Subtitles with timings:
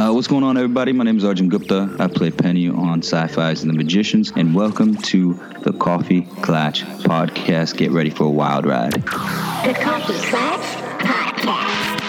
[0.00, 0.92] Uh, what's going on, everybody?
[0.92, 1.94] My name is Arjun Gupta.
[1.98, 7.76] I play Penny on Syfy's and the Magicians, and welcome to the Coffee Klatch Podcast.
[7.76, 8.94] Get ready for a wild ride.
[8.94, 10.64] The Coffee Klatch
[11.00, 12.00] Podcast.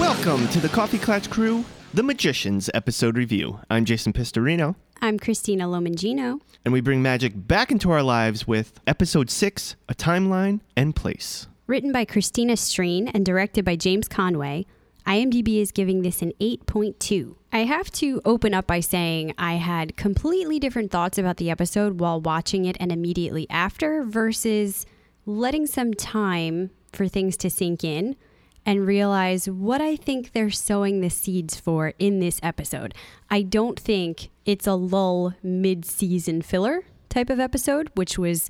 [0.00, 1.64] Welcome to the Coffee Klatch Crew,
[1.94, 3.60] The Magicians episode review.
[3.70, 6.40] I'm Jason Pistorino, I'm Cristina Lomangino.
[6.64, 11.46] and we bring magic back into our lives with episode 6, A Timeline and Place.
[11.66, 14.66] Written by Christina Strain and directed by James Conway,
[15.06, 17.36] IMDb is giving this an 8.2.
[17.52, 22.00] I have to open up by saying I had completely different thoughts about the episode
[22.00, 24.86] while watching it and immediately after versus
[25.24, 28.16] letting some time for things to sink in
[28.64, 32.94] and realize what I think they're sowing the seeds for in this episode.
[33.30, 38.48] I don't think it's a lull mid season filler type of episode, which was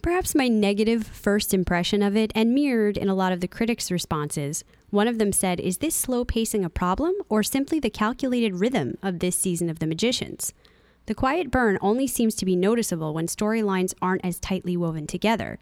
[0.00, 3.90] perhaps my negative first impression of it and mirrored in a lot of the critics'
[3.90, 4.64] responses.
[4.90, 8.96] One of them said, Is this slow pacing a problem or simply the calculated rhythm
[9.02, 10.52] of this season of The Magicians?
[11.06, 15.58] The quiet burn only seems to be noticeable when storylines aren't as tightly woven together.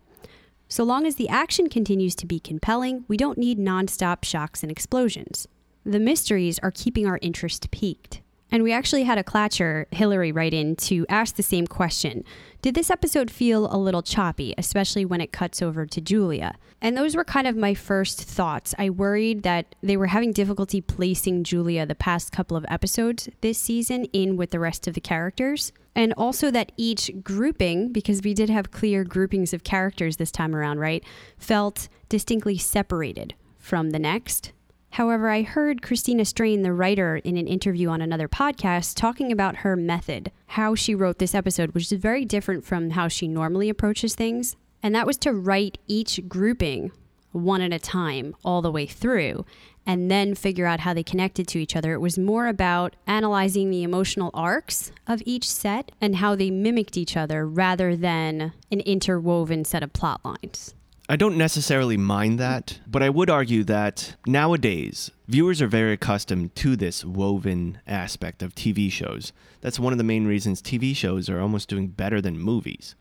[0.68, 4.70] So long as the action continues to be compelling, we don't need nonstop shocks and
[4.70, 5.48] explosions.
[5.84, 8.20] The mysteries are keeping our interest peaked.
[8.52, 12.24] And we actually had a clatcher, Hillary, write in to ask the same question.
[12.62, 16.56] Did this episode feel a little choppy, especially when it cuts over to Julia?
[16.82, 18.74] And those were kind of my first thoughts.
[18.78, 23.58] I worried that they were having difficulty placing Julia the past couple of episodes this
[23.58, 25.72] season in with the rest of the characters.
[25.94, 30.54] And also that each grouping, because we did have clear groupings of characters this time
[30.54, 31.04] around, right,
[31.38, 34.52] felt distinctly separated from the next.
[34.90, 39.56] However, I heard Christina Strain, the writer, in an interview on another podcast, talking about
[39.56, 43.68] her method, how she wrote this episode, which is very different from how she normally
[43.68, 44.56] approaches things.
[44.82, 46.90] And that was to write each grouping
[47.32, 49.44] one at a time all the way through
[49.86, 51.92] and then figure out how they connected to each other.
[51.94, 56.96] It was more about analyzing the emotional arcs of each set and how they mimicked
[56.96, 60.74] each other rather than an interwoven set of plot lines.
[61.10, 66.54] I don't necessarily mind that, but I would argue that nowadays viewers are very accustomed
[66.54, 69.32] to this woven aspect of TV shows.
[69.60, 72.94] That's one of the main reasons TV shows are almost doing better than movies.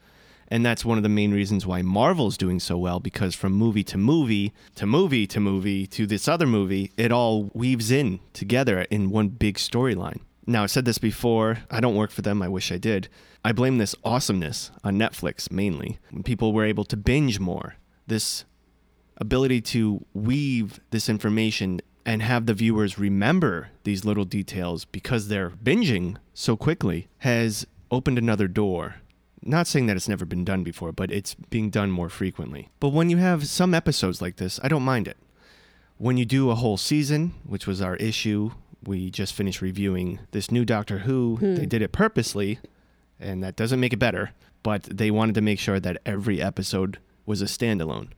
[0.48, 3.84] And that's one of the main reasons why Marvel's doing so well because from movie
[3.84, 8.88] to movie to movie to movie to this other movie, it all weaves in together
[8.90, 10.22] in one big storyline.
[10.48, 13.08] Now, I've said this before, I don't work for them, I wish I did.
[13.46, 16.00] I blame this awesomeness on Netflix mainly.
[16.10, 17.76] When people were able to binge more,
[18.10, 18.46] this
[19.18, 25.50] ability to weave this information and have the viewers remember these little details because they're
[25.50, 28.96] binging so quickly has opened another door
[29.42, 32.70] not saying that it's never been done before, but it's being done more frequently.
[32.80, 35.18] But when you have some episodes like this, I don't mind it.
[35.98, 38.52] When you do a whole season, which was our issue,
[38.86, 41.38] we just finished reviewing this new Doctor Who.
[41.38, 41.56] Hmm.
[41.56, 42.60] They did it purposely,
[43.20, 44.32] and that doesn't make it better,
[44.64, 48.10] but they wanted to make sure that every episode was a standalone.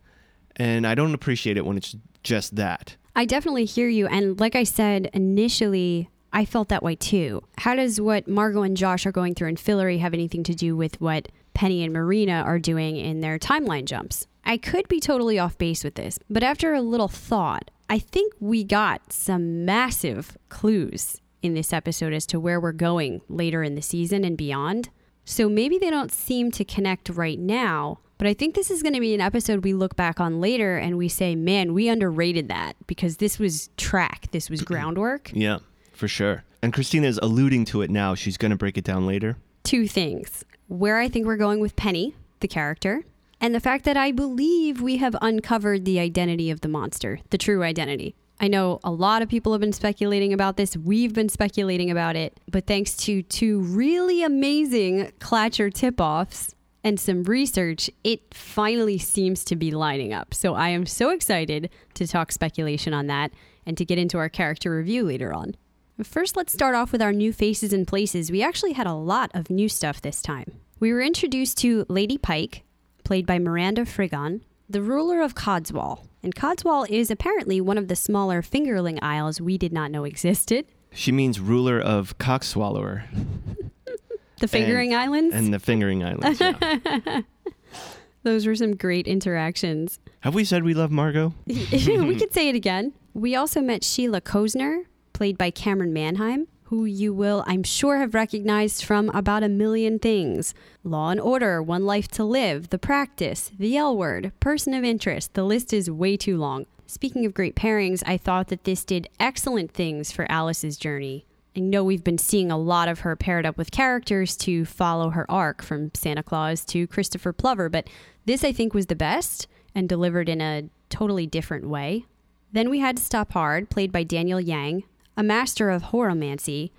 [0.55, 2.95] And I don't appreciate it when it's just that.
[3.15, 4.07] I definitely hear you.
[4.07, 7.43] And like I said initially, I felt that way too.
[7.57, 10.77] How does what Margot and Josh are going through in Fillory have anything to do
[10.77, 14.27] with what Penny and Marina are doing in their timeline jumps?
[14.45, 18.33] I could be totally off base with this, but after a little thought, I think
[18.39, 23.75] we got some massive clues in this episode as to where we're going later in
[23.75, 24.89] the season and beyond.
[25.25, 28.93] So maybe they don't seem to connect right now, but I think this is going
[28.93, 32.49] to be an episode we look back on later and we say, man, we underrated
[32.49, 35.31] that because this was track, this was groundwork.
[35.33, 35.57] Yeah,
[35.91, 36.43] for sure.
[36.61, 38.13] And Christina is alluding to it now.
[38.13, 39.37] She's going to break it down later.
[39.63, 43.01] two things where I think we're going with Penny, the character,
[43.39, 47.39] and the fact that I believe we have uncovered the identity of the monster, the
[47.39, 48.13] true identity.
[48.39, 50.77] I know a lot of people have been speculating about this.
[50.77, 56.99] We've been speculating about it, but thanks to two really amazing Clatcher tip offs and
[56.99, 60.33] some research, it finally seems to be lining up.
[60.33, 63.31] So I am so excited to talk speculation on that
[63.65, 65.55] and to get into our character review later on.
[66.03, 68.31] First, let's start off with our new faces and places.
[68.31, 70.53] We actually had a lot of new stuff this time.
[70.79, 72.63] We were introduced to Lady Pike,
[73.03, 76.07] played by Miranda Frigon, the ruler of Codswall.
[76.23, 80.65] And Codswall is apparently one of the smaller fingerling isles we did not know existed.
[80.91, 83.03] She means ruler of Cockswallower
[84.41, 85.35] The Fingering And- Islands.
[85.35, 86.39] and the Fingering Islands.
[86.39, 87.21] yeah.
[88.23, 89.99] Those were some great interactions.
[90.19, 91.33] Have we said we love Margot?
[91.47, 92.93] we could say it again.
[93.13, 94.83] We also met Sheila Kozner,
[95.13, 99.97] played by Camryn Manheim, who you will, I'm sure, have recognized from about a million
[99.99, 100.53] things
[100.83, 105.33] Law and Order, One Life to Live, The Practice, The L Word, Person of Interest.
[105.33, 106.65] The list is way too long.
[106.85, 111.25] Speaking of great pairings, I thought that this did excellent things for Alice's journey.
[111.55, 115.09] I know we've been seeing a lot of her paired up with characters to follow
[115.09, 117.89] her arc from Santa Claus to Christopher Plover, but
[118.25, 122.05] this I think was the best and delivered in a totally different way.
[122.53, 124.83] Then we had Stop Hard, played by Daniel Yang,
[125.17, 126.71] a master of horomancy,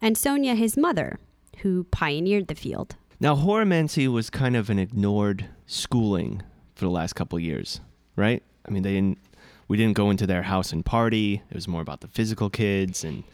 [0.00, 1.18] and Sonia, his mother,
[1.58, 2.94] who pioneered the field.
[3.18, 6.42] Now, horomancy was kind of an ignored schooling
[6.74, 7.80] for the last couple years,
[8.14, 8.42] right?
[8.66, 9.18] I mean, they didn't.
[9.66, 11.42] We didn't go into their house and party.
[11.48, 13.24] It was more about the physical kids and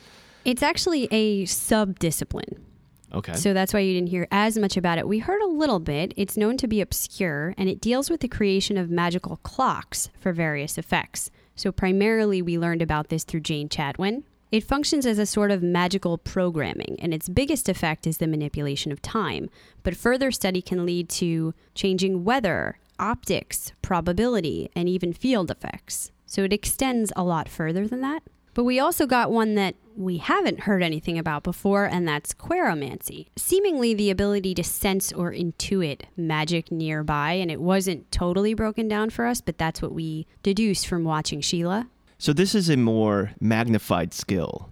[0.44, 2.64] It's actually a sub discipline.
[3.12, 3.34] okay.
[3.34, 5.08] So that's why you didn't hear as much about it.
[5.08, 6.14] We heard a little bit.
[6.16, 10.32] It's known to be obscure, and it deals with the creation of magical clocks for
[10.32, 11.30] various effects.
[11.56, 14.22] So primarily, we learned about this through Jane Chatwin.
[14.50, 18.90] It functions as a sort of magical programming, and its biggest effect is the manipulation
[18.90, 19.48] of time.
[19.82, 26.10] But further study can lead to changing weather, optics, probability, and even field effects.
[26.26, 28.22] So it extends a lot further than that.
[28.54, 33.26] But we also got one that we haven't heard anything about before, and that's queromancy.
[33.36, 39.10] Seemingly the ability to sense or intuit magic nearby, and it wasn't totally broken down
[39.10, 41.88] for us, but that's what we deduced from watching Sheila.
[42.16, 44.70] So this is a more magnified skill.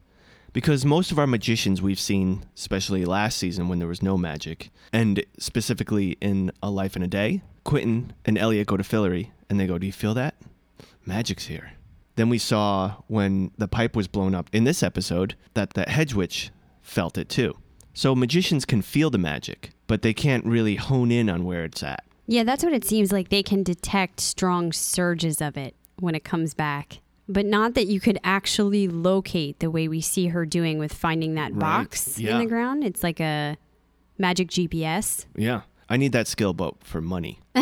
[0.55, 4.71] Because most of our magicians we've seen, especially last season when there was no magic,
[4.95, 9.61] and specifically in A Life in a Day, Quentin and Eliot go to Fillory and
[9.61, 10.35] they go, Do you feel that?
[11.05, 11.73] Magic's here.
[12.19, 16.15] Then we saw when the pipe was blown up in this episode that the hedge
[16.15, 16.51] witch
[16.83, 17.57] felt it too.
[17.95, 21.81] So magicians can feel the magic, but they can't really hone in on where it's
[21.85, 22.03] at.
[22.27, 23.29] Yeah, that's what it seems like.
[23.29, 26.99] They can detect strong surges of it when it comes back.
[27.29, 31.37] But not that you could actually locate the way we see her doing with finding
[31.37, 31.61] that Right.
[31.61, 32.33] box Yeah.
[32.33, 32.83] in the ground.
[32.83, 33.57] It's like a
[34.19, 35.25] magic GPS.
[35.37, 35.61] Yeah.
[35.89, 37.39] I need that skill, but for money.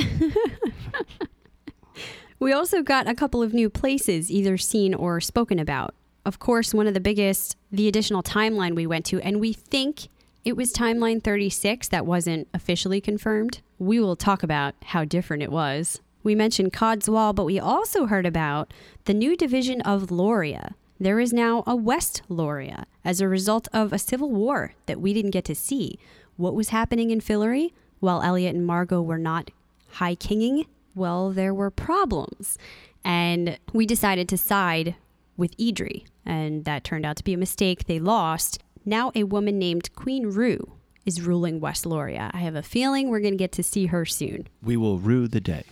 [2.39, 5.95] We also got a couple of new places, either seen or spoken about.
[6.25, 10.09] Of course, one of the biggest, the additional timeline we went to, and we think
[10.45, 13.63] it was timeline 36 that wasn't officially confirmed.
[13.79, 16.01] We will talk about how different it was.
[16.23, 18.73] We mentioned Codswall, but we also heard about
[19.07, 20.75] the new division of Loria.
[21.01, 25.15] There is now a West Loria as a result of a civil war that we
[25.15, 25.99] didn't get to see.
[26.37, 29.51] What was happening in Fillory while Eliot and Margot were not
[29.93, 30.67] high kinging?
[30.97, 32.59] Well, there were problems.
[33.05, 34.97] And we decided to side
[35.37, 37.87] with Idri, and that turned out to be a mistake.
[37.87, 38.59] They lost.
[38.85, 40.73] Now, a woman named Queen Rue
[41.05, 42.31] is ruling West Loria.
[42.35, 44.49] I have a feeling we're going to get to see her soon.
[44.63, 45.63] We will rue the day.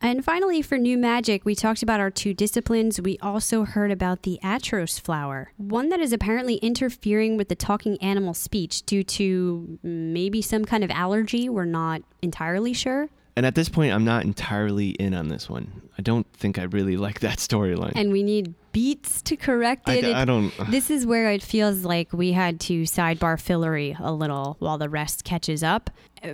[0.00, 3.00] And finally, for new magic, we talked about our two disciplines.
[3.00, 8.00] We also heard about the Atros flower, one that is apparently interfering with the talking
[8.00, 11.48] animal speech due to maybe some kind of allergy.
[11.48, 13.08] We're not entirely sure.
[13.38, 15.82] And at this point, I'm not entirely in on this one.
[15.96, 17.92] I don't think I really like that storyline.
[17.94, 20.04] And we need beats to correct I, it.
[20.16, 20.52] I don't.
[20.72, 24.88] this is where it feels like we had to sidebar Fillory a little while the
[24.88, 25.88] rest catches up.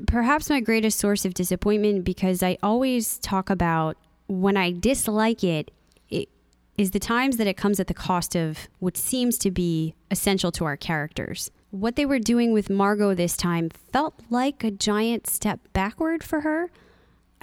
[0.06, 5.73] Perhaps my greatest source of disappointment because I always talk about when I dislike it,
[6.09, 6.31] it
[6.79, 10.51] is the times that it comes at the cost of what seems to be essential
[10.53, 11.51] to our characters.
[11.71, 16.41] What they were doing with Margot this time felt like a giant step backward for
[16.41, 16.71] her.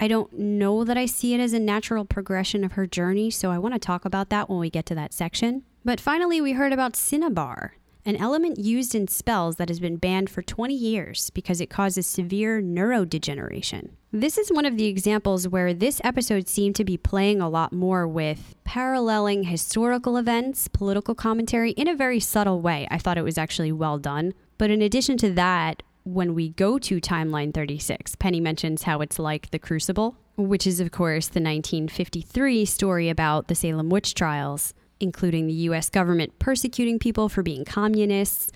[0.02, 3.52] I don't know that I see it as a natural progression of her journey, so
[3.52, 5.62] I want to talk about that when we get to that section.
[5.84, 10.28] But finally, we heard about Cinnabar, an element used in spells that has been banned
[10.28, 13.90] for 20 years because it causes severe neurodegeneration.
[14.10, 17.72] This is one of the examples where this episode seemed to be playing a lot
[17.72, 22.88] more with paralleling historical events, political commentary in a very subtle way.
[22.90, 24.34] I thought it was actually well done.
[24.58, 29.18] But in addition to that, when we go to timeline 36, Penny mentions how it's
[29.18, 34.74] like the Crucible, which is, of course, the 1953 story about the Salem witch trials,
[35.00, 38.50] including the US government persecuting people for being communists,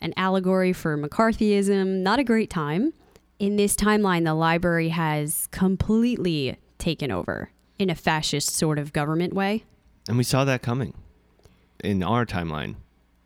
[0.00, 2.02] an allegory for McCarthyism.
[2.02, 2.92] Not a great time.
[3.38, 9.32] In this timeline, the library has completely taken over in a fascist sort of government
[9.32, 9.64] way.
[10.08, 10.94] and we saw that coming
[11.82, 12.76] in our timeline.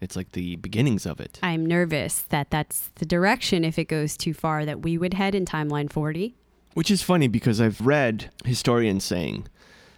[0.00, 1.38] It's like the beginnings of it.
[1.43, 5.35] I'm nervous that that's the direction, if it goes too far, that we would head
[5.35, 6.35] in timeline 40.
[6.75, 9.47] Which is funny because I've read historians saying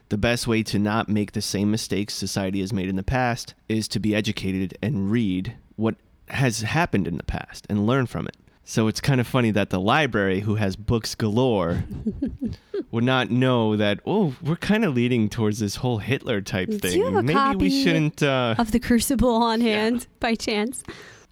[0.09, 3.55] the best way to not make the same mistakes society has made in the past
[3.69, 5.97] is to be educated and read what
[6.29, 8.37] has happened in the past and learn from it.
[8.71, 11.85] So it's kind of funny that the library, who has books galore,
[12.91, 16.79] would not know that, oh, we're kind of leading towards this whole Hitler type thing.
[16.79, 16.99] Do thing.
[16.99, 18.23] you have a Maybe copy we shouldn't.
[18.23, 20.83] Uh, of the Crucible on hand by chance.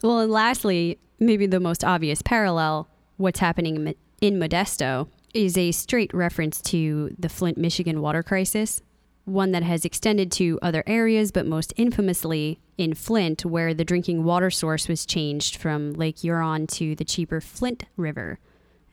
[0.02, 2.88] Well, and lastly, maybe the most obvious parallel,
[3.18, 8.22] what's happening in Mo- in Modesto is a straight reference to the Flint, Michigan water
[8.22, 8.80] crisis,
[9.26, 14.24] one that has extended to other areas, but most infamously in Flint, where the drinking
[14.24, 18.38] water source was changed from Lake Huron to the cheaper Flint River.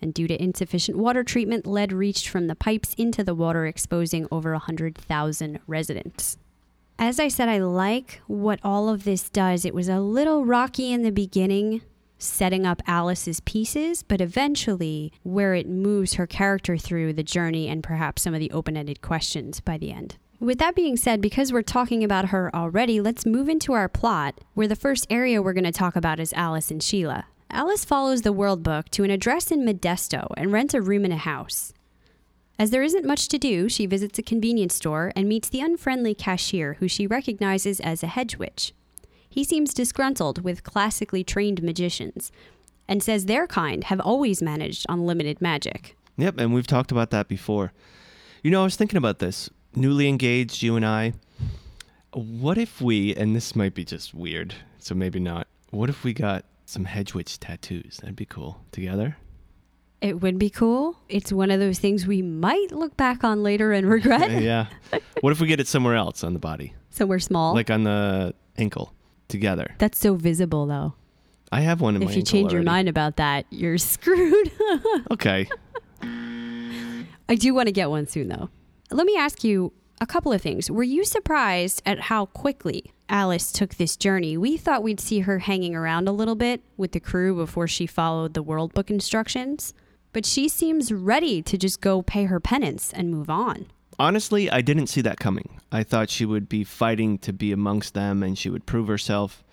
[0.01, 4.27] And due to insufficient water treatment, lead reached from the pipes into the water, exposing
[4.31, 6.37] over 100,000 residents.
[6.99, 9.65] As I said, I like what all of this does.
[9.65, 11.81] It was a little rocky in the beginning,
[12.17, 17.83] setting up Alice's pieces, but eventually, where it moves her character through the journey and
[17.83, 20.17] perhaps some of the open ended questions by the end.
[20.43, 24.41] With that being said, because we're talking about her already, let's move into our plot,
[24.55, 27.27] where the first area we're going to talk about is Alice and Sheila.
[27.49, 31.13] Alice follows the World Book to an address in Modesto and rents a room in
[31.13, 31.71] a house.
[32.59, 36.13] As there isn't much to do, she visits a convenience store and meets the unfriendly
[36.13, 38.73] cashier who she recognizes as a hedge witch.
[39.29, 42.33] He seems disgruntled with classically trained magicians
[42.85, 45.95] and says their kind have always managed on limited magic.
[46.17, 47.71] Yep, and we've talked about that before.
[48.43, 49.49] You know, I was thinking about this.
[49.75, 51.13] Newly engaged, you and I.
[52.13, 55.47] What if we, and this might be just weird, so maybe not.
[55.71, 57.97] What if we got some hedge witch tattoos?
[57.97, 58.61] That'd be cool.
[58.71, 59.17] Together?
[60.01, 60.97] It would be cool.
[61.09, 64.41] It's one of those things we might look back on later and regret.
[64.41, 64.67] yeah.
[65.21, 66.73] What if we get it somewhere else on the body?
[66.89, 67.53] Somewhere small.
[67.53, 68.93] Like on the ankle
[69.29, 69.73] together.
[69.77, 70.95] That's so visible, though.
[71.49, 74.51] I have one in my if you change your mind about that, you're screwed.
[75.09, 75.47] Okay.
[76.01, 78.49] I do want to get one soon, though.
[78.93, 80.69] Let me ask you a couple of things.
[80.69, 84.37] Were you surprised at how quickly Alice took this journey?
[84.37, 87.87] We thought we'd see her hanging around a little bit with the crew before she
[87.87, 89.73] followed the World Book instructions,
[90.11, 93.65] but she seems ready to just go pay her penance and move on.
[93.97, 95.59] Honestly, I didn't see that coming.
[95.71, 99.43] I thought she would be fighting to be amongst them and she would prove herself.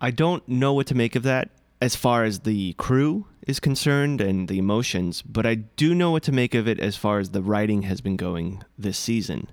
[0.00, 1.50] I don't know what to make of that
[1.80, 6.24] as far as the crew is concerned and the emotions, but I do know what
[6.24, 9.50] to make of it as far as the writing has been going this season.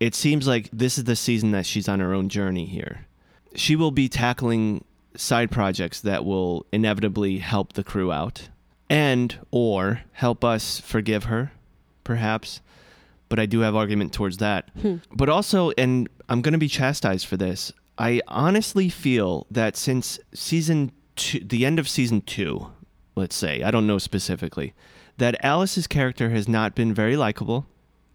[0.00, 3.06] It seems like this is the season that she's on her own journey here.
[3.54, 4.84] She will be tackling
[5.16, 8.48] side projects that will inevitably help the crew out
[8.90, 11.52] and or help us forgive her,
[12.02, 12.60] perhaps
[13.34, 14.70] but I do have argument towards that.
[14.80, 14.96] Hmm.
[15.10, 17.72] But also, and I'm going to be chastised for this.
[17.98, 22.70] I honestly feel that since season two, the end of season two,
[23.16, 24.74] let's say, I don't know specifically,
[25.18, 27.66] that Alice's character has not been very likable,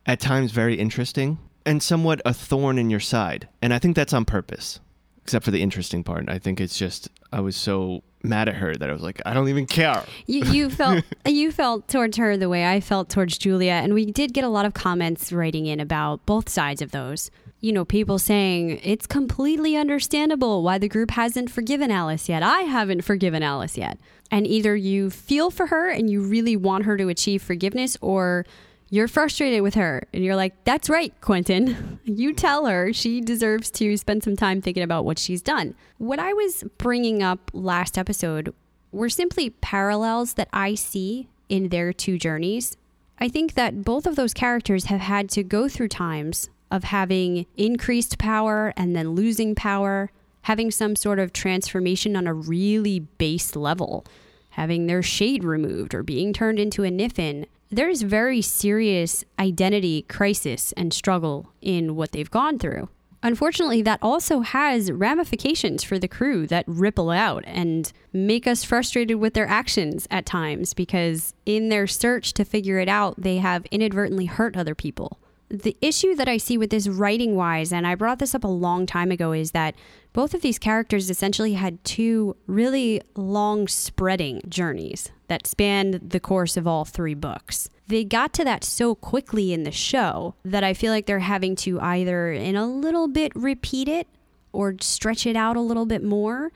[0.06, 3.48] at times very interesting, and somewhat a thorn in your side.
[3.62, 4.79] And I think that's on purpose,
[5.22, 6.29] except for the interesting part.
[6.29, 9.34] I think it's just, I was so mad at her that I was like, I
[9.34, 10.03] don't even care.
[10.25, 14.06] You, you felt you felt towards her the way I felt towards Julia, and we
[14.06, 17.32] did get a lot of comments writing in about both sides of those.
[17.62, 22.41] You know, people saying it's completely understandable why the group hasn't forgiven Alice yet.
[22.41, 24.00] I haven't forgiven Alice yet.
[24.31, 28.45] And either you feel for her and you really want her to achieve forgiveness, or
[28.89, 32.00] you're frustrated with her and you're like, that's right, Quentin.
[32.09, 35.75] You tell her she deserves to spend some time thinking about what she's done.
[36.00, 38.53] What I was bringing up last episode
[38.91, 42.75] were simply parallels that I see in their two journeys.
[43.19, 47.45] I think that both of those characters have had to go through times of having
[47.55, 50.12] increased power and then losing power,
[50.43, 54.05] having some sort of transformation on a really base level,
[54.51, 57.46] having their shade removed or being turned into a Niffin.
[57.69, 62.89] There's very serious identity crisis and struggle in what they've gone through.
[63.22, 69.17] Unfortunately, that also has ramifications for the crew that ripple out and make us frustrated
[69.17, 73.65] with their actions at times because, in their search to figure it out, they have
[73.72, 75.19] inadvertently hurt other people.
[75.50, 78.48] The issue that I see with this writing wise, and I brought this up a
[78.48, 79.75] long time ago, is that
[80.13, 86.58] both of these characters essentially had two really long spreading journeys that spanned the course
[86.58, 87.70] of all three books.
[87.88, 91.56] They got to that so quickly in the show that I feel like they're having
[91.58, 94.08] to either in a little bit repeat it
[94.51, 96.51] or stretch it out a little bit more.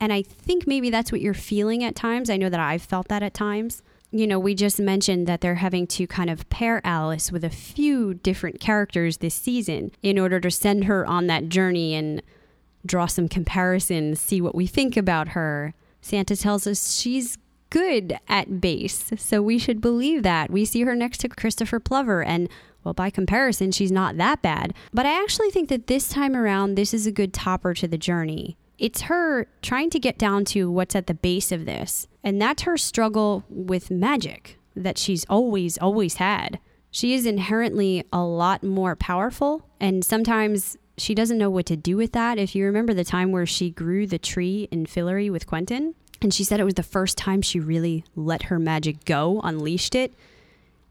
[0.00, 2.30] And I think maybe that's what you're feeling at times.
[2.30, 3.82] I know that I've felt that at times.
[4.10, 7.50] You know, we just mentioned that they're having to kind of pair Alice with a
[7.50, 12.22] few different characters this season in order to send her on that journey and
[12.84, 15.74] draw some comparisons, see what we think about her.
[16.00, 17.38] Santa tells us she's
[17.70, 20.50] good at base, so we should believe that.
[20.50, 22.48] We see her next to Christopher Plover, and
[22.84, 24.72] well, by comparison, she's not that bad.
[24.94, 27.98] But I actually think that this time around, this is a good topper to the
[27.98, 28.56] journey.
[28.78, 32.62] It's her trying to get down to what's at the base of this, and that's
[32.62, 36.60] her struggle with magic that she's always, always had.
[36.90, 41.96] She is inherently a lot more powerful, and sometimes she doesn't know what to do
[41.96, 42.38] with that.
[42.38, 46.34] If you remember the time where she grew the tree in Fillory with Quentin, and
[46.34, 50.14] she said it was the first time she really let her magic go, unleashed it,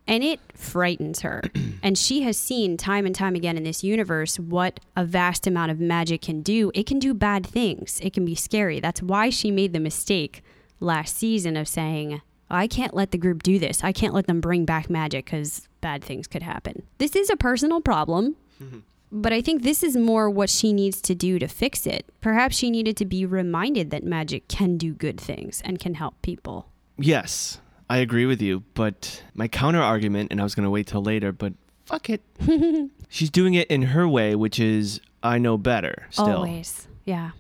[0.08, 1.42] and it frightens her.
[1.84, 5.72] and she has seen time and time again in this universe what a vast amount
[5.72, 6.72] of magic can do.
[6.74, 8.80] It can do bad things, it can be scary.
[8.80, 10.42] That's why she made the mistake
[10.80, 13.84] last season of saying, I can't let the group do this.
[13.84, 16.84] I can't let them bring back magic because bad things could happen.
[16.98, 18.38] This is a personal problem.
[18.64, 18.80] Mm-hmm.
[19.12, 22.06] But I think this is more what she needs to do to fix it.
[22.20, 26.22] Perhaps she needed to be reminded that magic can do good things and can help
[26.22, 26.68] people.
[26.98, 27.60] Yes,
[27.90, 31.02] I agree with you, but my counter argument, and I was going to wait till
[31.02, 31.54] later, but
[31.86, 32.22] fuck it.
[33.10, 36.38] she's doing it in her way, which is I know better still.
[36.38, 36.88] Always.
[37.06, 37.32] Yeah.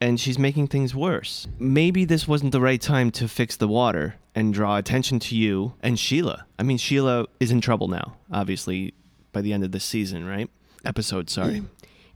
[0.00, 1.46] And she's making things worse.
[1.58, 5.74] Maybe this wasn't the right time to fix the water and draw attention to you
[5.82, 6.46] and Sheila.
[6.58, 8.94] I mean, Sheila is in trouble now, obviously,
[9.32, 10.48] by the end of this season, right?
[10.84, 11.62] Episode, sorry.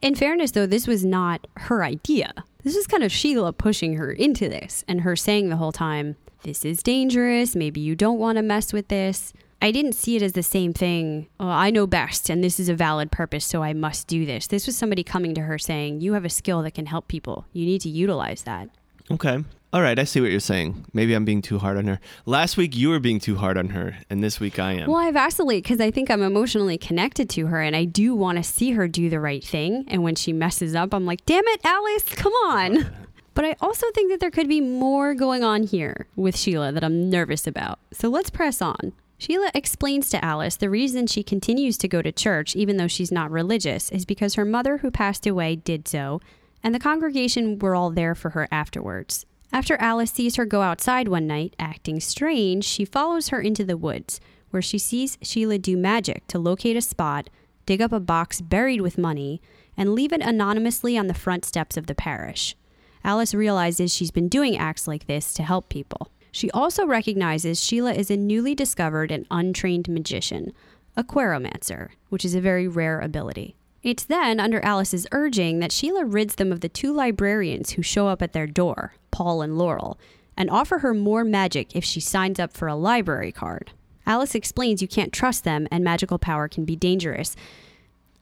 [0.00, 2.32] In fairness, though, this was not her idea.
[2.62, 6.16] This was kind of Sheila pushing her into this and her saying the whole time,
[6.42, 7.54] This is dangerous.
[7.56, 9.32] Maybe you don't want to mess with this.
[9.62, 11.28] I didn't see it as the same thing.
[11.40, 14.46] Oh, I know best, and this is a valid purpose, so I must do this.
[14.46, 17.46] This was somebody coming to her saying, You have a skill that can help people.
[17.54, 18.68] You need to utilize that.
[19.10, 19.42] Okay.
[19.74, 20.84] All right, I see what you're saying.
[20.92, 21.98] Maybe I'm being too hard on her.
[22.26, 24.88] Last week you were being too hard on her, and this week I am.
[24.88, 28.38] Well, I vacillate because I think I'm emotionally connected to her and I do want
[28.38, 29.84] to see her do the right thing.
[29.88, 32.86] And when she messes up, I'm like, damn it, Alice, come on.
[33.34, 36.84] But I also think that there could be more going on here with Sheila that
[36.84, 37.80] I'm nervous about.
[37.90, 38.92] So let's press on.
[39.18, 43.10] Sheila explains to Alice the reason she continues to go to church, even though she's
[43.10, 46.20] not religious, is because her mother, who passed away, did so,
[46.62, 49.26] and the congregation were all there for her afterwards.
[49.54, 53.76] After Alice sees her go outside one night, acting strange, she follows her into the
[53.76, 54.18] woods,
[54.50, 57.30] where she sees Sheila do magic to locate a spot,
[57.64, 59.40] dig up a box buried with money,
[59.76, 62.56] and leave it anonymously on the front steps of the parish.
[63.04, 66.10] Alice realizes she's been doing acts like this to help people.
[66.32, 70.52] She also recognizes Sheila is a newly discovered and untrained magician,
[70.96, 73.54] a queromancer, which is a very rare ability.
[73.84, 78.08] It's then, under Alice's urging, that Sheila rids them of the two librarians who show
[78.08, 79.98] up at their door, Paul and Laurel,
[80.38, 83.72] and offer her more magic if she signs up for a library card.
[84.06, 87.36] Alice explains you can't trust them and magical power can be dangerous.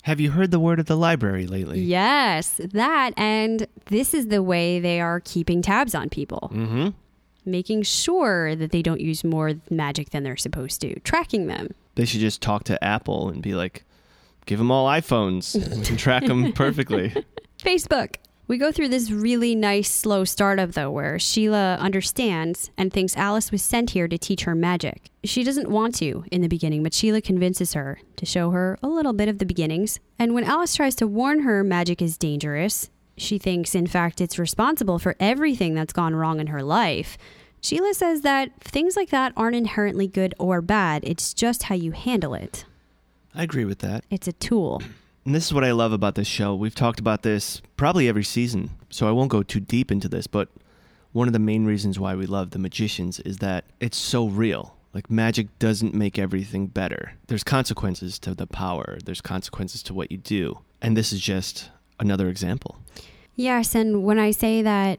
[0.02, 1.80] Have you heard the word of the library lately?
[1.80, 6.50] Yes, that, and this is the way they are keeping tabs on people.
[6.52, 6.88] Mm-hmm.
[7.44, 11.68] Making sure that they don't use more magic than they're supposed to, tracking them.
[11.94, 13.84] They should just talk to Apple and be like,
[14.46, 15.54] give them all iPhones.
[15.76, 17.14] we can track them perfectly.
[17.58, 18.16] Facebook.
[18.48, 23.52] We go through this really nice slow startup though, where Sheila understands and thinks Alice
[23.52, 25.10] was sent here to teach her magic.
[25.24, 28.88] She doesn't want to in the beginning, but Sheila convinces her to show her a
[28.88, 30.00] little bit of the beginnings.
[30.18, 34.38] And when Alice tries to warn her magic is dangerous, she thinks, in fact, it's
[34.38, 37.16] responsible for everything that's gone wrong in her life.
[37.60, 41.92] Sheila says that things like that aren't inherently good or bad, it's just how you
[41.92, 42.64] handle it.
[43.34, 44.04] I agree with that.
[44.10, 44.82] It's a tool.
[45.24, 46.52] And this is what I love about this show.
[46.52, 50.26] We've talked about this probably every season, so I won't go too deep into this,
[50.26, 50.48] but
[51.12, 54.76] one of the main reasons why we love The Magicians is that it's so real.
[54.92, 57.12] Like magic doesn't make everything better.
[57.28, 60.58] There's consequences to the power, there's consequences to what you do.
[60.80, 62.78] And this is just another example.
[63.36, 64.98] Yes, and when I say that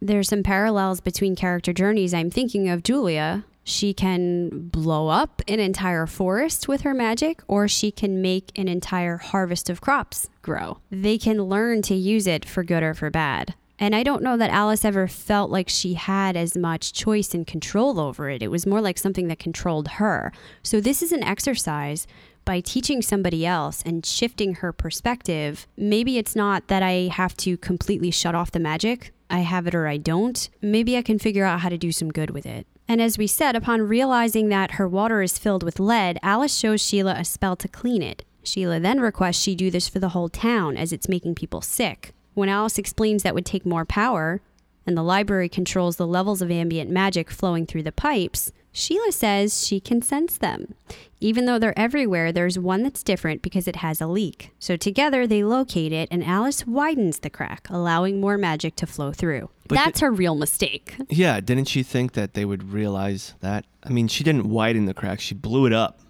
[0.00, 3.44] there's some parallels between character journeys, I'm thinking of Julia.
[3.64, 8.68] She can blow up an entire forest with her magic, or she can make an
[8.68, 10.78] entire harvest of crops grow.
[10.90, 13.54] They can learn to use it for good or for bad.
[13.78, 17.46] And I don't know that Alice ever felt like she had as much choice and
[17.46, 18.42] control over it.
[18.42, 20.32] It was more like something that controlled her.
[20.62, 22.06] So, this is an exercise
[22.44, 25.66] by teaching somebody else and shifting her perspective.
[25.76, 29.12] Maybe it's not that I have to completely shut off the magic.
[29.30, 30.48] I have it or I don't.
[30.60, 32.66] Maybe I can figure out how to do some good with it.
[32.90, 36.84] And as we said, upon realizing that her water is filled with lead, Alice shows
[36.84, 38.24] Sheila a spell to clean it.
[38.42, 42.12] Sheila then requests she do this for the whole town as it's making people sick.
[42.34, 44.42] When Alice explains that would take more power,
[44.90, 49.64] and the library controls the levels of ambient magic flowing through the pipes, Sheila says
[49.64, 50.74] she can sense them.
[51.20, 54.50] Even though they're everywhere, there's one that's different because it has a leak.
[54.58, 59.12] So together they locate it, and Alice widens the crack, allowing more magic to flow
[59.12, 59.48] through.
[59.68, 60.96] But that's di- her real mistake.
[61.08, 63.66] Yeah, didn't she think that they would realize that?
[63.84, 66.00] I mean, she didn't widen the crack, she blew it up.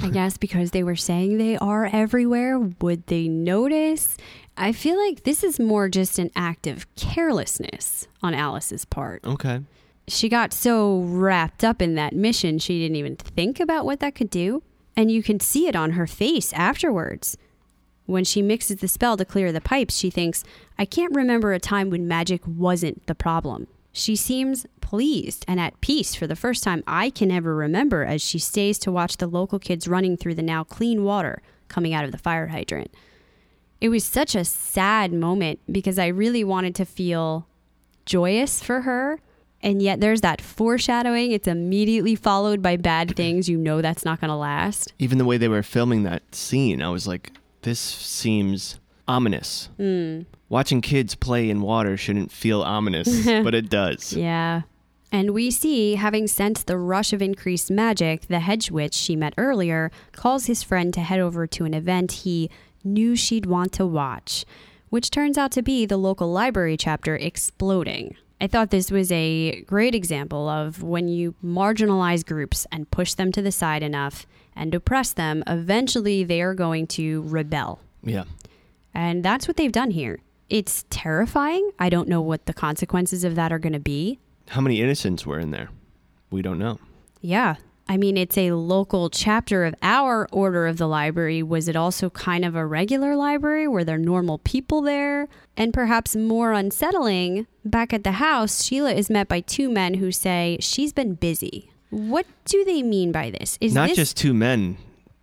[0.00, 4.16] I guess because they were saying they are everywhere, would they notice?
[4.56, 9.24] I feel like this is more just an act of carelessness on Alice's part.
[9.24, 9.60] Okay.
[10.06, 14.14] She got so wrapped up in that mission, she didn't even think about what that
[14.14, 14.62] could do.
[14.96, 17.36] And you can see it on her face afterwards.
[18.06, 20.42] When she mixes the spell to clear the pipes, she thinks,
[20.78, 23.66] I can't remember a time when magic wasn't the problem.
[23.92, 28.22] She seems pleased and at peace for the first time I can ever remember as
[28.22, 32.04] she stays to watch the local kids running through the now clean water coming out
[32.04, 32.92] of the fire hydrant.
[33.80, 37.46] It was such a sad moment because I really wanted to feel
[38.06, 39.20] joyous for her.
[39.60, 41.32] And yet there's that foreshadowing.
[41.32, 43.48] It's immediately followed by bad things.
[43.48, 44.92] You know that's not going to last.
[44.98, 49.68] Even the way they were filming that scene, I was like, this seems ominous.
[49.78, 50.26] Mm.
[50.48, 54.12] Watching kids play in water shouldn't feel ominous, but it does.
[54.12, 54.62] Yeah.
[55.10, 59.34] And we see, having sensed the rush of increased magic, the hedge witch she met
[59.38, 62.50] earlier calls his friend to head over to an event he
[62.84, 64.44] knew she'd want to watch,
[64.90, 68.16] which turns out to be the local library chapter exploding.
[68.40, 73.32] I thought this was a great example of when you marginalize groups and push them
[73.32, 77.80] to the side enough and oppress them, eventually they are going to rebel.
[78.02, 78.24] Yeah.
[78.94, 80.20] And that's what they've done here.
[80.48, 81.70] It's terrifying.
[81.78, 84.18] I don't know what the consequences of that are going to be.
[84.48, 85.68] How many innocents were in there?
[86.30, 86.78] We don't know.
[87.20, 87.56] Yeah.
[87.90, 91.42] I mean, it's a local chapter of our order of the library.
[91.42, 93.66] Was it also kind of a regular library?
[93.66, 95.26] Were there normal people there?
[95.56, 100.12] And perhaps more unsettling, back at the house, Sheila is met by two men who
[100.12, 101.70] say she's been busy.
[101.88, 103.56] What do they mean by this?
[103.62, 104.76] Is Not this just two men.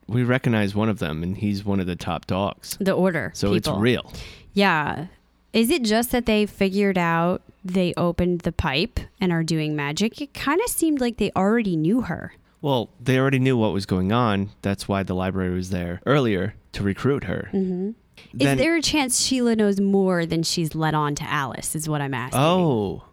[0.07, 2.77] We recognize one of them, and he's one of the top dogs.
[2.79, 3.31] the order?
[3.35, 3.57] So people?
[3.57, 4.11] it's real.
[4.53, 5.07] Yeah.
[5.55, 10.19] Is it just that they figured out they opened the pipe and are doing magic?
[10.21, 12.33] It kind of seemed like they already knew her.
[12.61, 14.49] Well, they already knew what was going on.
[14.61, 17.49] That's why the library was there earlier to recruit her.
[17.53, 17.91] Mm-hmm.
[18.37, 21.73] is there a chance Sheila knows more than she's let on to Alice?
[21.73, 22.41] Is what I'm asking.
[22.41, 23.03] Oh,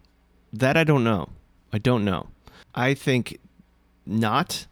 [0.51, 1.29] that I don't know.
[1.71, 2.27] I don't know.
[2.75, 3.39] I think
[4.05, 4.67] not,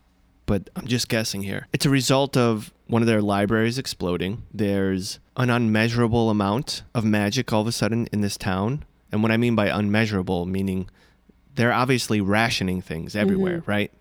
[0.45, 1.67] but I'm just guessing here.
[1.71, 4.43] It's a result of one of their libraries exploding.
[4.53, 8.83] There's an unmeasurable amount of magic all of a sudden in this town.
[9.11, 10.89] And what I mean by unmeasurable, meaning
[11.55, 13.71] they're obviously rationing things everywhere, mm-hmm.
[13.71, 13.91] right?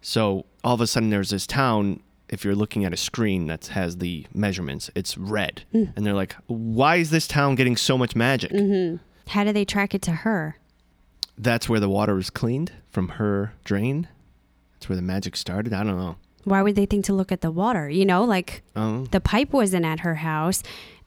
[0.00, 2.02] So all of a sudden there's this town.
[2.28, 5.62] If you're looking at a screen that has the measurements, it's red.
[5.74, 5.92] Mm.
[5.96, 8.52] And they're like, why is this town getting so much magic?
[8.52, 8.96] Mm-hmm.
[9.30, 10.56] How do they track it to her?
[11.40, 14.08] that's where the water was cleaned from her drain.
[14.74, 15.72] That's where the magic started.
[15.72, 16.16] I don't know.
[16.44, 17.88] Why would they think to look at the water?
[17.88, 20.62] You know, like Oh, the pipe wasn't at her house.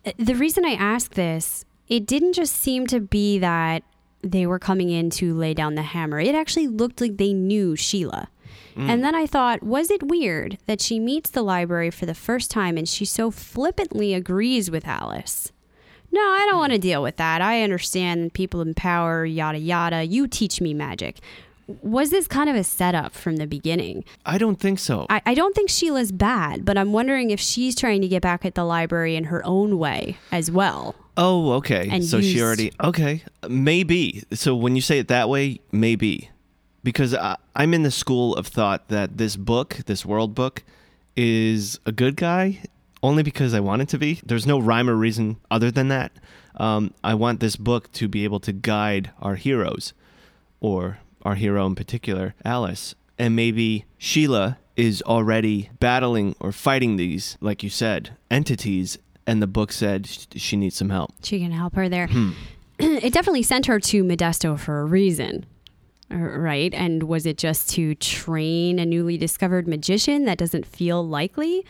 [0.05, 3.83] Uh, The reason I ask this, it didn't just seem to be that
[4.21, 6.19] they were coming in to lay down the hammer.
[6.19, 8.29] It actually looked like they knew Sheila.
[8.75, 12.49] And then I thought, was it weird that she meets the library for the first
[12.49, 15.51] time and she so flippantly agrees with Alice?
[16.11, 17.39] No, I don't want to deal with that.
[17.39, 20.03] I understand people in power, yada yada.
[20.05, 21.17] You teach me magic.
[21.81, 24.03] Was this kind of a setup from the beginning?
[24.25, 25.05] I don't think so.
[25.09, 28.45] I, I don't think Sheila's bad, but I'm wondering if she's trying to get back
[28.45, 30.95] at the library in her own way as well.
[31.15, 31.87] oh, okay.
[31.89, 32.73] And so she already.
[32.83, 34.23] Okay, maybe.
[34.33, 36.29] So when you say it that way, maybe,
[36.83, 40.63] because I, I'm in the school of thought that this book, this world book,
[41.15, 42.63] is a good guy
[43.03, 44.19] only because I want it to be.
[44.25, 46.11] There's no rhyme or reason other than that.
[46.55, 49.93] Um, I want this book to be able to guide our heroes,
[50.61, 52.95] or our hero in particular, Alice.
[53.17, 59.47] And maybe Sheila is already battling or fighting these, like you said, entities, and the
[59.47, 61.11] book said she needs some help.
[61.23, 62.09] She can help her there.
[62.79, 65.45] it definitely sent her to Modesto for a reason,
[66.11, 66.73] uh, right?
[66.73, 70.25] And was it just to train a newly discovered magician?
[70.25, 71.65] That doesn't feel likely.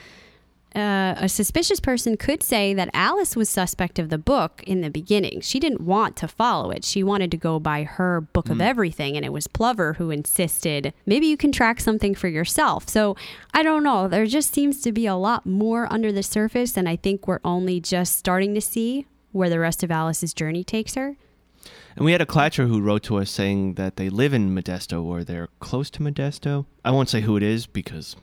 [0.76, 4.90] Uh, a suspicious person could say that Alice was suspect of the book in the
[4.90, 5.40] beginning.
[5.42, 6.84] She didn't want to follow it.
[6.84, 10.94] She wanted to go by her book of everything, and it was Plover who insisted
[11.06, 12.90] maybe you can track something for yourself.
[12.90, 13.16] So
[13.54, 14.08] I don't know.
[14.08, 17.40] There just seems to be a lot more under the surface, and I think we're
[17.46, 21.18] only just starting to see where the rest of Alice's journey takes her.
[21.96, 25.04] And we had a Clatcher who wrote to us saying that they live in Modesto
[25.04, 26.66] or they're close to Modesto.
[26.84, 28.16] I won't say who it is because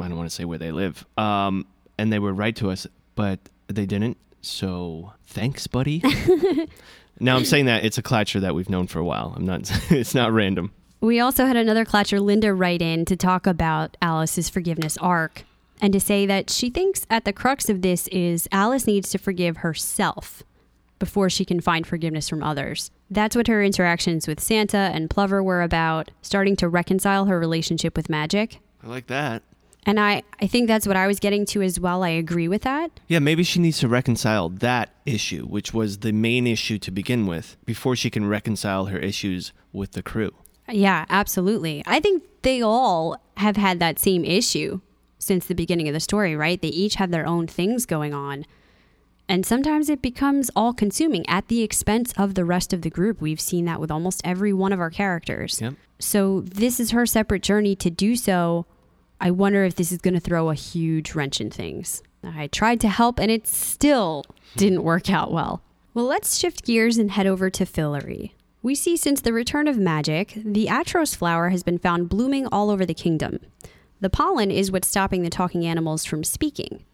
[0.00, 1.04] I don't want to say where they live.
[1.16, 1.66] Um,
[1.98, 4.16] and they would write to us, but they didn't.
[4.40, 6.02] So thanks, buddy.
[7.20, 9.34] now I'm saying that it's a Clatcher that we've known for a while.
[9.36, 9.70] I'm not.
[9.90, 10.72] It's not random.
[11.00, 15.44] We also had another Clatcher, Linda, write in to talk about Alice's forgiveness arc
[15.80, 19.18] and to say that she thinks at the crux of this is Alice needs to
[19.18, 20.42] forgive herself
[20.98, 22.90] before she can find forgiveness from others.
[23.10, 27.96] That's what her interactions with Santa and Plover were about, starting to reconcile her relationship
[27.96, 28.58] with magic.
[28.82, 29.42] I like that.
[29.88, 32.04] And I, I think that's what I was getting to as well.
[32.04, 32.90] I agree with that.
[33.08, 37.26] Yeah, maybe she needs to reconcile that issue, which was the main issue to begin
[37.26, 40.34] with, before she can reconcile her issues with the crew.
[40.68, 41.82] Yeah, absolutely.
[41.86, 44.80] I think they all have had that same issue
[45.18, 46.60] since the beginning of the story, right?
[46.60, 48.44] They each have their own things going on.
[49.26, 53.22] And sometimes it becomes all consuming at the expense of the rest of the group.
[53.22, 55.62] We've seen that with almost every one of our characters.
[55.62, 55.74] Yep.
[55.98, 58.66] So this is her separate journey to do so.
[59.20, 62.02] I wonder if this is going to throw a huge wrench in things.
[62.22, 64.24] I tried to help and it still
[64.56, 65.62] didn't work out well.
[65.94, 68.32] Well, let's shift gears and head over to Fillory.
[68.62, 72.70] We see since the return of magic, the Atros flower has been found blooming all
[72.70, 73.40] over the kingdom.
[74.00, 76.84] The pollen is what's stopping the talking animals from speaking.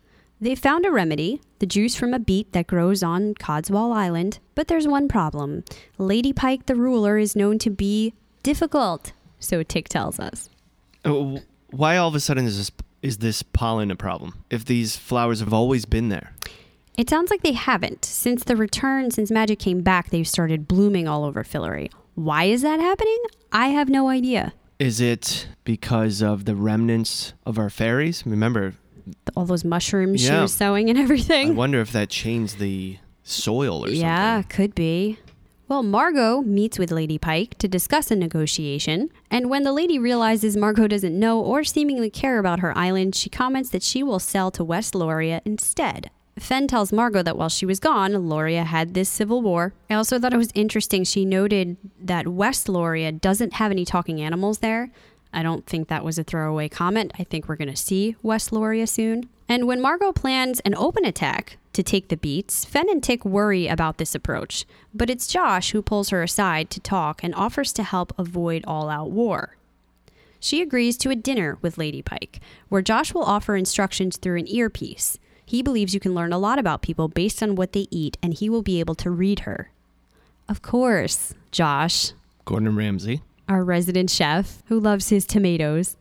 [0.40, 4.68] They found a remedy, the juice from a beet that grows on Codswall Island, but
[4.68, 5.64] there's one problem.
[5.96, 10.50] Lady Pike the ruler is known to be difficult, so Tick tells us.
[11.04, 11.38] Oh,
[11.76, 12.70] Why all of a sudden is this
[13.02, 14.44] is this pollen a problem?
[14.48, 16.32] If these flowers have always been there.
[16.96, 18.04] It sounds like they haven't.
[18.04, 21.90] Since the return, since magic came back, they've started blooming all over Fillory.
[22.14, 23.18] Why is that happening?
[23.52, 24.54] I have no idea.
[24.78, 28.24] Is it because of the remnants of our fairies?
[28.24, 28.74] Remember,
[29.36, 31.48] All those mushrooms she was sowing and everything.
[31.48, 34.00] I wonder if that changed the soil or Yeah, something.
[34.00, 35.18] Yeah, could be.
[35.66, 40.58] Well, Margot meets with Lady Pike to discuss a negotiation, and when the lady realizes
[40.58, 44.50] Margot doesn't know or seemingly care about her island, she comments that she will sell
[44.50, 46.10] to West Loria instead.
[46.38, 49.72] Fen tells Margot that while she was gone, Loria had this civil war.
[49.88, 54.20] I also thought it was interesting she noted that West Loria doesn't have any talking
[54.20, 54.90] animals there.
[55.32, 57.12] I don't think that was a throwaway comment.
[57.18, 59.30] I think we're going to see West Loria soon.
[59.48, 63.66] And when Margot plans an open attack to take the beats, Fen and Tick worry
[63.66, 64.64] about this approach.
[64.92, 68.88] But it's Josh who pulls her aside to talk and offers to help avoid all
[68.88, 69.56] out war.
[70.40, 74.48] She agrees to a dinner with Lady Pike, where Josh will offer instructions through an
[74.48, 75.18] earpiece.
[75.46, 78.34] He believes you can learn a lot about people based on what they eat, and
[78.34, 79.70] he will be able to read her.
[80.48, 82.12] Of course, Josh,
[82.44, 83.22] Gordon Ramsay.
[83.48, 85.96] our resident chef who loves his tomatoes.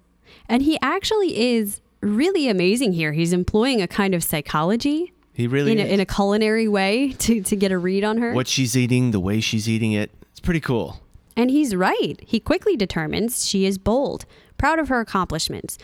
[0.49, 3.13] And he actually is really amazing here.
[3.13, 7.41] He's employing a kind of psychology He really in a, in a culinary way to,
[7.41, 8.33] to get a read on her.
[8.33, 10.11] what she's eating, the way she's eating it.
[10.31, 11.01] It's pretty cool.
[11.35, 12.15] And he's right.
[12.25, 14.25] He quickly determines she is bold,
[14.57, 15.77] proud of her accomplishments.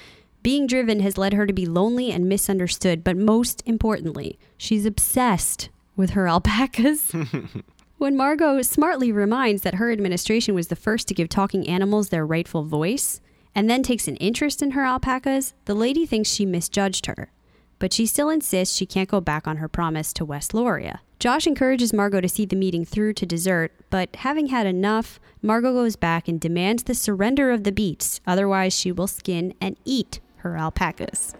[0.44, 5.70] Being driven has led her to be lonely and misunderstood, but most importantly, she's obsessed
[5.96, 7.12] with her alpacas.
[7.98, 12.26] when Margot smartly reminds that her administration was the first to give talking animals their
[12.26, 13.20] rightful voice,
[13.54, 17.32] and then takes an interest in her alpacas, the lady thinks she misjudged her.
[17.80, 21.02] But she still insists she can't go back on her promise to West Loria.
[21.20, 25.74] Josh encourages Margot to see the meeting through to dessert, but having had enough, Margot
[25.74, 30.22] goes back and demands the surrender of the beets, otherwise, she will skin and eat
[30.38, 31.34] her alpacas.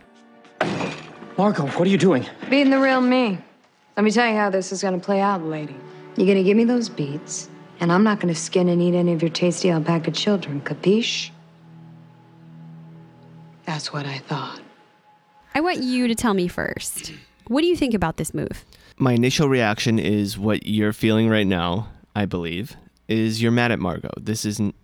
[1.38, 2.26] Margot, what are you doing?
[2.50, 3.38] Being the real me.
[3.96, 5.76] Let me tell you how this is gonna play out, lady.
[6.18, 7.50] You're gonna give me those beets,
[7.80, 11.32] and I'm not gonna skin and eat any of your tasty alpaca children, capiche?
[13.66, 14.60] That's what I thought.
[15.56, 17.14] I want you to tell me first.
[17.48, 18.66] What do you think about this move?
[18.98, 22.76] My initial reaction is what you're feeling right now, I believe,
[23.08, 24.12] is you're mad at Margot.
[24.20, 24.76] This isn't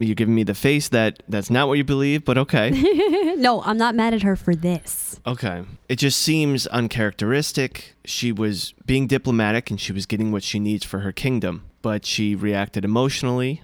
[0.00, 2.70] you're giving me the face that that's not what you believe, but okay.
[3.38, 5.20] No, I'm not mad at her for this.
[5.24, 5.62] Okay.
[5.88, 7.94] It just seems uncharacteristic.
[8.04, 12.04] She was being diplomatic and she was getting what she needs for her kingdom, but
[12.04, 13.62] she reacted emotionally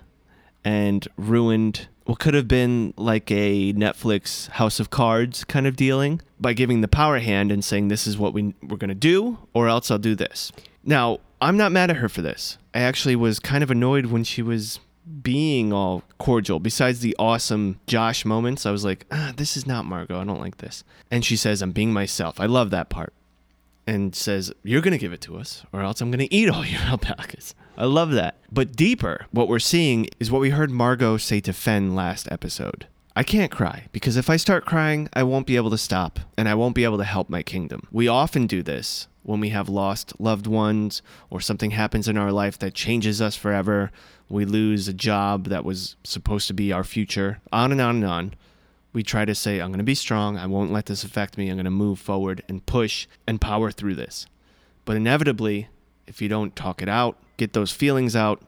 [0.64, 6.20] and ruined what could have been like a Netflix House of Cards kind of dealing
[6.38, 9.38] by giving the power hand and saying, This is what we, we're going to do,
[9.54, 10.52] or else I'll do this.
[10.84, 12.58] Now, I'm not mad at her for this.
[12.74, 14.80] I actually was kind of annoyed when she was
[15.22, 16.58] being all cordial.
[16.58, 20.18] Besides the awesome Josh moments, I was like, ah, this is not Margot.
[20.18, 20.84] I don't like this.
[21.10, 22.40] And she says, I'm being myself.
[22.40, 23.12] I love that part.
[23.86, 26.48] And says, You're going to give it to us, or else I'm going to eat
[26.48, 27.54] all your alpacas.
[27.76, 28.36] I love that.
[28.52, 32.86] But deeper, what we're seeing is what we heard Margot say to Fen last episode.
[33.16, 36.48] I can't cry because if I start crying, I won't be able to stop and
[36.48, 37.86] I won't be able to help my kingdom.
[37.90, 42.30] We often do this when we have lost loved ones or something happens in our
[42.30, 43.90] life that changes us forever.
[44.28, 48.04] We lose a job that was supposed to be our future, on and on and
[48.04, 48.34] on.
[48.92, 50.38] We try to say, I'm going to be strong.
[50.38, 51.48] I won't let this affect me.
[51.48, 54.26] I'm going to move forward and push and power through this.
[54.84, 55.68] But inevitably,
[56.06, 58.42] if you don't talk it out, get those feelings out,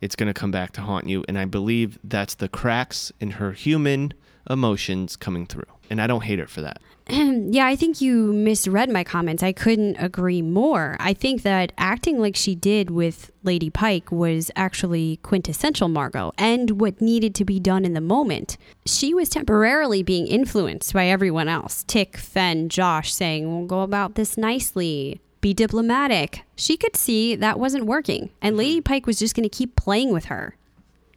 [0.00, 1.24] it's going to come back to haunt you.
[1.28, 4.14] And I believe that's the cracks in her human
[4.48, 5.64] emotions coming through.
[5.90, 6.80] And I don't hate her for that.
[7.52, 9.42] Yeah, I think you misread my comments.
[9.42, 10.96] I couldn't agree more.
[11.00, 16.80] I think that acting like she did with Lady Pike was actually quintessential Margot and
[16.80, 18.56] what needed to be done in the moment.
[18.86, 24.14] She was temporarily being influenced by everyone else Tick, Fen, Josh saying, We'll go about
[24.14, 25.20] this nicely.
[25.40, 26.44] Be diplomatic.
[26.54, 28.92] She could see that wasn't working, and Lady mm-hmm.
[28.92, 30.56] Pike was just going to keep playing with her.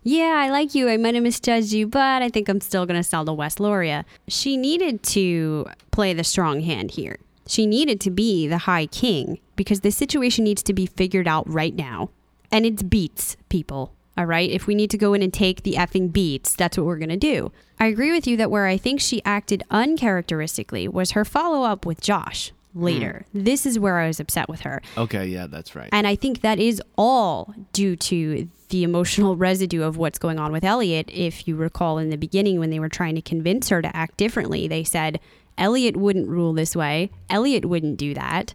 [0.03, 0.89] Yeah, I like you.
[0.89, 3.59] I might have misjudged you, but I think I'm still going to sell to West
[3.59, 4.05] Loria.
[4.27, 7.17] She needed to play the strong hand here.
[7.47, 11.49] She needed to be the High King because the situation needs to be figured out
[11.49, 12.09] right now.
[12.51, 13.93] And it's beats, people.
[14.17, 14.49] All right.
[14.49, 17.09] If we need to go in and take the effing beats, that's what we're going
[17.09, 17.51] to do.
[17.79, 21.85] I agree with you that where I think she acted uncharacteristically was her follow up
[21.85, 22.83] with Josh Hmm.
[22.83, 23.25] later.
[23.33, 24.81] This is where I was upset with her.
[24.97, 25.89] Okay, yeah, that's right.
[25.91, 30.51] And I think that is all due to the emotional residue of what's going on
[30.51, 31.09] with Eliot.
[31.11, 34.17] If you recall in the beginning when they were trying to convince her to act
[34.17, 35.19] differently, they said
[35.57, 38.53] Eliot wouldn't rule this way, Eliot wouldn't do that.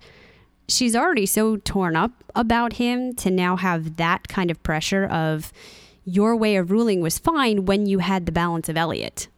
[0.69, 5.53] She's already so torn up about him to now have that kind of pressure of
[6.05, 9.29] your way of ruling was fine when you had the balance of Eliot.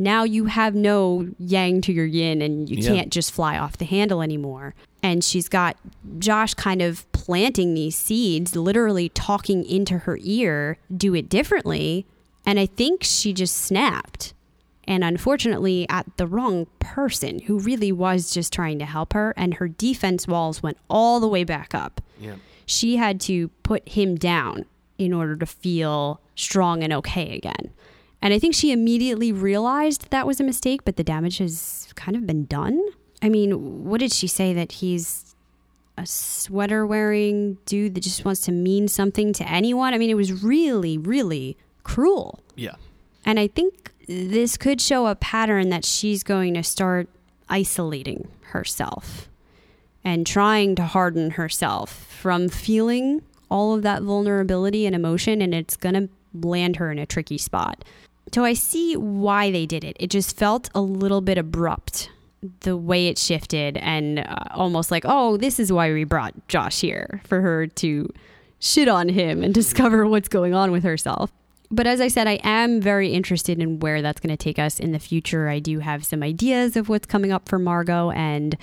[0.00, 2.88] Now you have no yang to your yin and you Yeah.
[2.88, 4.74] can't just fly off the handle anymore.
[5.02, 5.76] And she's got
[6.18, 12.06] Josh kind of planting these seeds, literally talking into her ear, do it differently.
[12.46, 14.32] And I think she just snapped.
[14.88, 19.34] And unfortunately, at the wrong person who really was just trying to help her.
[19.36, 22.00] And her defense walls went all the way back up.
[22.18, 22.36] Yeah.
[22.66, 24.64] She had to put him down
[24.98, 27.70] in order to feel strong and okay again.
[28.22, 32.16] And I think she immediately realized that was a mistake, but the damage has kind
[32.16, 32.80] of been done.
[33.22, 35.34] I mean, what did she say that he's
[35.96, 39.94] a sweater wearing dude that just wants to mean something to anyone?
[39.94, 42.40] I mean, it was really, really cruel.
[42.56, 42.76] Yeah.
[43.24, 47.08] And I think this could show a pattern that she's going to start
[47.48, 49.28] isolating herself
[50.04, 55.76] and trying to harden herself from feeling all of that vulnerability and emotion, and it's
[55.76, 57.84] going to land her in a tricky spot.
[58.32, 59.96] So I see why they did it.
[59.98, 62.10] It just felt a little bit abrupt
[62.60, 66.80] the way it shifted and uh, almost like, oh, this is why we brought Josh
[66.80, 68.12] here for her to
[68.58, 71.30] shit on him and discover what's going on with herself.
[71.72, 74.80] But as I said, I am very interested in where that's going to take us
[74.80, 75.48] in the future.
[75.48, 78.56] I do have some ideas of what's coming up for Margot, and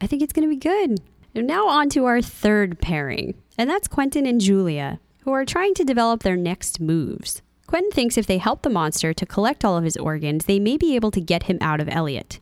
[0.00, 1.00] I think it's going to be good.
[1.34, 5.74] And now on to our third pairing, and that's Quentin and Julia, who are trying
[5.74, 7.40] to develop their next moves.
[7.68, 10.78] Quentin thinks if they help the monster to collect all of his organs, they may
[10.78, 12.40] be able to get him out of Eliot.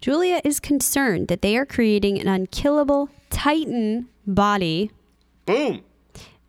[0.00, 4.90] Julia is concerned that they are creating an unkillable Titan body.
[5.44, 5.82] Boom.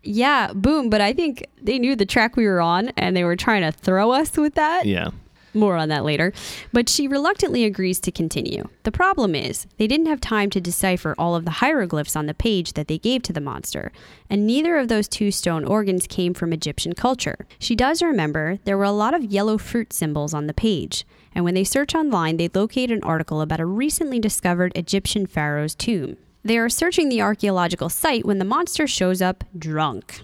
[0.02, 3.36] Yeah, boom, but I think they knew the track we were on and they were
[3.36, 4.86] trying to throw us with that.
[4.86, 5.10] Yeah.
[5.54, 6.32] More on that later.
[6.72, 8.70] But she reluctantly agrees to continue.
[8.84, 12.34] The problem is, they didn't have time to decipher all of the hieroglyphs on the
[12.34, 13.92] page that they gave to the monster,
[14.30, 17.48] and neither of those two stone organs came from Egyptian culture.
[17.58, 21.44] She does remember there were a lot of yellow fruit symbols on the page, and
[21.44, 26.18] when they search online, they locate an article about a recently discovered Egyptian pharaoh's tomb.
[26.44, 30.22] They are searching the archaeological site when the monster shows up drunk.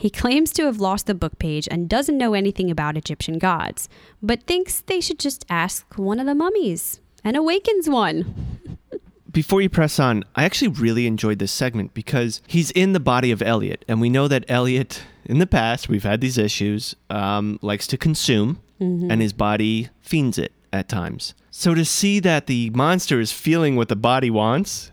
[0.00, 3.86] He claims to have lost the book page and doesn't know anything about Egyptian gods,
[4.22, 8.58] but thinks they should just ask one of the mummies and awakens one.
[9.30, 13.30] Before you press on, I actually really enjoyed this segment because he's in the body
[13.30, 17.58] of Eliot, and we know that Eliot, in the past, we've had these issues, um,
[17.60, 21.34] likes to consume, and his body fiends it at times.
[21.50, 24.92] So to see that the monster is feeling what the body wants,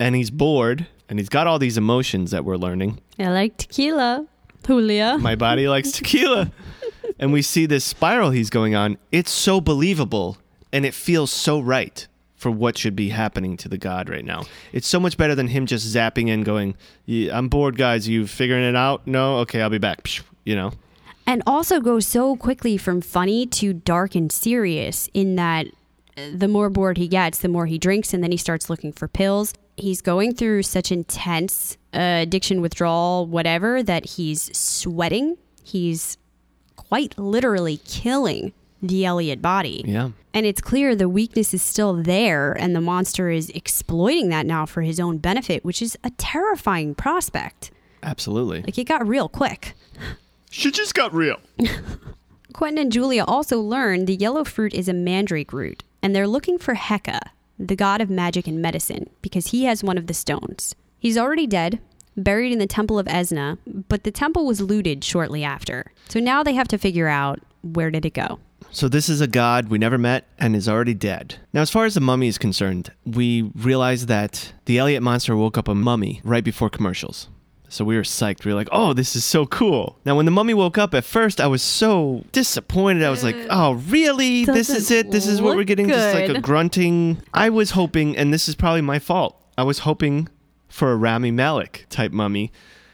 [0.00, 3.00] and he's bored, and he's got all these emotions that we're learning.
[3.16, 4.26] I like tequila,
[4.66, 5.18] Julia.
[5.18, 6.50] My body likes tequila.
[7.18, 8.96] And we see this spiral he's going on.
[9.12, 10.38] It's so believable
[10.72, 14.44] and it feels so right for what should be happening to the god right now.
[14.72, 18.08] It's so much better than him just zapping in going, "Yeah, I'm bored, guys.
[18.08, 19.06] You figuring it out?
[19.06, 19.38] No?
[19.38, 20.08] Okay, I'll be back.
[20.44, 20.72] You know?
[21.26, 25.66] and also goes so quickly from funny to dark and serious in that
[26.16, 28.92] uh, the more bored he gets, the more he drinks, and then he starts looking
[28.92, 29.54] for pills.
[29.76, 35.36] He's going through such intense uh, addiction withdrawal, whatever, that he's sweating.
[35.62, 36.16] He's
[36.76, 39.84] quite literally killing the Eliot body.
[39.86, 40.10] Yeah.
[40.32, 44.64] And it's clear the weakness is still there, and the monster is exploiting that now
[44.64, 47.70] for his own benefit, which is a terrifying prospect.
[48.02, 48.62] Absolutely.
[48.62, 49.74] Like, it got real quick.
[50.50, 51.38] She just got real.
[52.52, 56.58] Quentin and Julia also learn the yellow fruit is a mandrake root, and they're looking
[56.58, 57.20] for Heka,
[57.58, 60.74] the god of magic and medicine, because he has one of the stones.
[61.00, 61.80] He's already dead,
[62.16, 65.90] buried in the temple of Esna, but the temple was looted shortly after.
[66.08, 68.38] So now they have to figure out where did it go.
[68.70, 71.36] So this is a god we never met and is already dead.
[71.54, 75.56] Now, as far as the mummy is concerned, we realized that the Eliot monster woke
[75.56, 77.28] up a mummy right before commercials.
[77.68, 78.44] So we were psyched.
[78.44, 81.04] We were like, "Oh, this is so cool!" Now, when the mummy woke up, at
[81.04, 83.04] first I was so disappointed.
[83.04, 84.44] I was like, "Oh, really?
[84.44, 85.12] This is it?
[85.12, 85.88] This is what we're getting?
[85.88, 89.40] Just like a grunting." I was hoping, and this is probably my fault.
[89.56, 90.28] I was hoping
[90.70, 92.50] for a Rami Malek type mummy.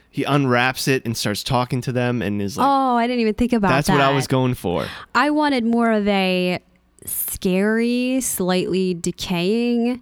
[0.09, 3.35] He unwraps it and starts talking to them, and is like, oh, I didn't even
[3.35, 3.93] think about "That's that.
[3.93, 6.59] That's what I was going for." I wanted more of a
[7.05, 10.01] scary, slightly decaying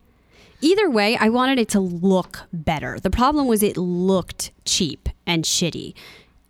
[0.66, 3.00] Either way, I wanted it to look better.
[3.00, 5.94] The problem was it looked cheap and shitty.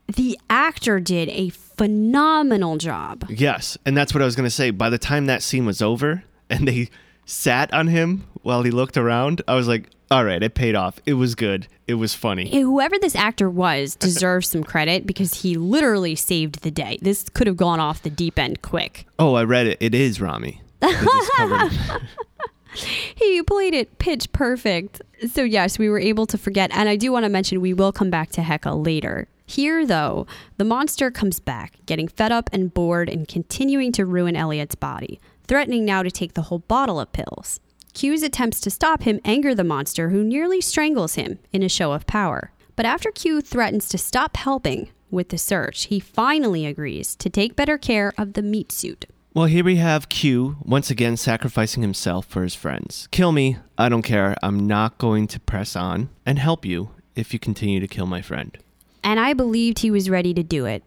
[0.07, 3.26] The actor did a phenomenal job.
[3.30, 4.69] Yes, and that's what I was going to say.
[4.69, 6.89] By the time that scene was over and they
[7.26, 10.99] sat on him while he looked around, I was like, all right, it paid off.
[11.06, 11.68] It was good.
[11.88, 12.49] It was funny.
[12.49, 16.97] Whoever this actor was deserves some credit because he literally saved the day.
[17.01, 19.06] This could have gone off the deep end quick.
[19.20, 19.78] Oh, I read it.
[19.80, 20.62] It is Rami.
[20.80, 22.01] They just covered him.
[22.76, 25.01] He played it pitch perfect.
[25.32, 26.72] So, yes, we were able to forget.
[26.74, 29.28] And I do want to mention we will come back to Heka later.
[29.45, 30.28] Here, though,
[30.58, 35.20] the monster comes back, getting fed up and bored and continuing to ruin Eliot's body,
[35.47, 37.60] threatening now to take the whole bottle of pills.
[37.96, 41.93] Q's attempts to stop him anger the monster, who nearly strangles him in a show
[41.93, 42.52] of power.
[42.76, 47.56] But after Q threatens to stop helping with the search, he finally agrees to take
[47.56, 49.06] better care of the meat suit.
[49.34, 53.08] Well, here we have Q once again sacrificing himself for his friends.
[53.12, 53.58] Kill me.
[53.78, 54.36] I don't care.
[54.43, 58.22] I'm not going to press on and help you if you continue to kill my
[58.22, 58.58] friend.
[59.06, 60.84] And I believed he was ready to do it.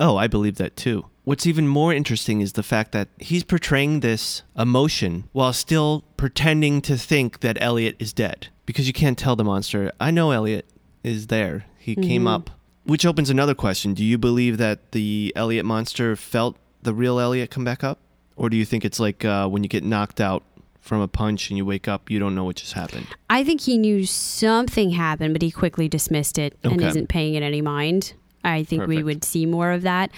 [0.00, 1.06] Oh, I believe that too.
[1.24, 6.80] What's even more interesting is the fact that he's portraying this emotion while still pretending
[6.82, 8.48] to think that Eliot is dead.
[8.66, 10.66] Because you can't tell the monster, I know Eliot
[11.04, 11.66] is there.
[11.78, 12.50] He came up.
[12.84, 13.94] Which opens another question.
[13.94, 17.98] Do you believe that the Eliot monster felt the real Eliot come back up?
[18.34, 20.42] Or do you think it's like uh, when you get knocked out
[20.80, 23.06] from a punch and you wake up, you don't know what just happened?
[23.30, 27.44] I think he knew something happened, but he quickly dismissed it and isn't paying it
[27.44, 28.14] any mind.
[28.42, 30.10] I think we would see more of that.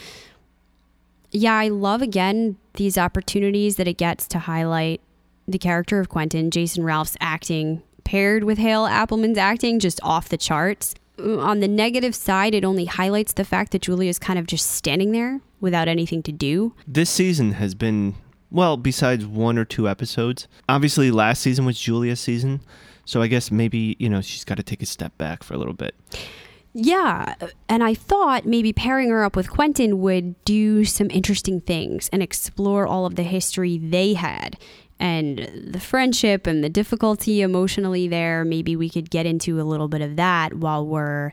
[1.35, 5.01] Yeah, I love again these opportunities that it gets to highlight
[5.49, 10.37] the character of Quentin, Jason Ralph's acting paired with Hale Appleman's acting just off the
[10.37, 10.95] charts.
[11.19, 14.71] Uh, On the negative side, it only highlights the fact that Julia's kind of just
[14.71, 16.73] standing there without anything to do.
[16.87, 18.15] This season has been,
[18.51, 20.47] well, besides one or two episodes.
[20.69, 22.61] Obviously, last season was Julia's season.
[23.07, 25.59] So I guess maybe, you know, she's got to take a step back for a
[25.59, 25.95] little bit.
[26.77, 27.37] Yeah,
[27.69, 32.21] and I thought maybe pairing her up with Quentin would do some interesting things and
[32.21, 34.59] explore all of the history they had
[34.99, 38.45] and the friendship and the difficulty emotionally there.
[38.45, 41.33] Maybe we could get into a little bit of that while we're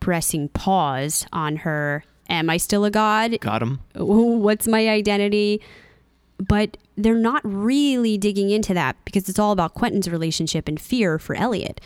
[0.00, 2.02] pressing pause on her.
[2.30, 3.38] Am I still a god?
[3.40, 3.80] Got him?
[3.94, 5.60] What's my identity?
[6.38, 11.18] But they're not really digging into that because it's all about Quentin's relationship and fear
[11.18, 11.82] for Eliot.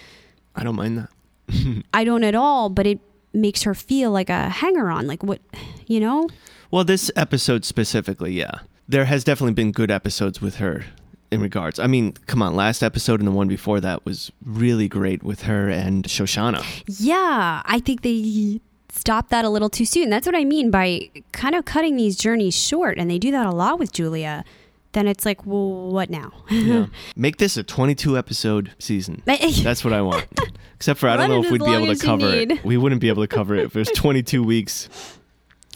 [0.55, 1.11] I don't mind that.
[1.94, 3.01] I don't at all, but it
[3.32, 5.07] makes her feel like a hanger on.
[5.07, 5.40] Like what,
[5.86, 6.28] you know?
[6.70, 8.61] Well, this episode specifically, yeah.
[8.88, 10.84] There has definitely been good episodes with her
[11.30, 11.78] in regards.
[11.78, 15.42] I mean, come on, last episode and the one before that was really great with
[15.42, 16.64] her and Shoshana.
[16.86, 20.11] Yeah, I think they stopped that a little too soon.
[20.11, 22.99] That's what I mean by kind of cutting these journeys short.
[22.99, 24.44] And they do that a lot with Julia.
[24.99, 26.32] Then it's like, well, what now?
[26.51, 26.86] Yeah.
[27.14, 29.22] Make this a 22 episode season.
[29.26, 30.26] That's what I want.
[30.74, 32.64] Except for I don't know if we'd be able to cover it.
[32.64, 34.88] We wouldn't be able to cover it if it was 22 weeks.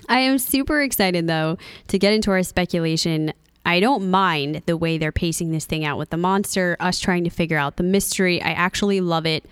[0.08, 1.56] I am super excited though
[1.86, 3.32] to get into our speculation.
[3.64, 7.22] I don't mind the way they're pacing this thing out with the monster, us trying
[7.22, 8.42] to figure out the mystery.
[8.42, 9.46] I actually love it.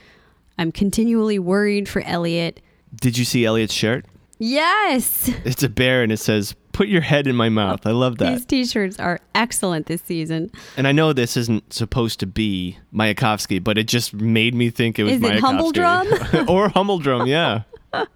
[0.58, 2.60] I'm continually worried for Eliot.
[3.00, 4.04] Did you see Eliot's shirt?
[4.40, 5.30] Yes.
[5.44, 7.86] It's a bear and it says, Put your head in my mouth.
[7.86, 8.32] I love that.
[8.32, 10.50] These t-shirts are excellent this season.
[10.76, 14.98] And I know this isn't supposed to be Mayakovsky, but it just made me think
[14.98, 16.48] it was Is it Mayakovsky.
[16.48, 17.62] or Humbledrum, yeah.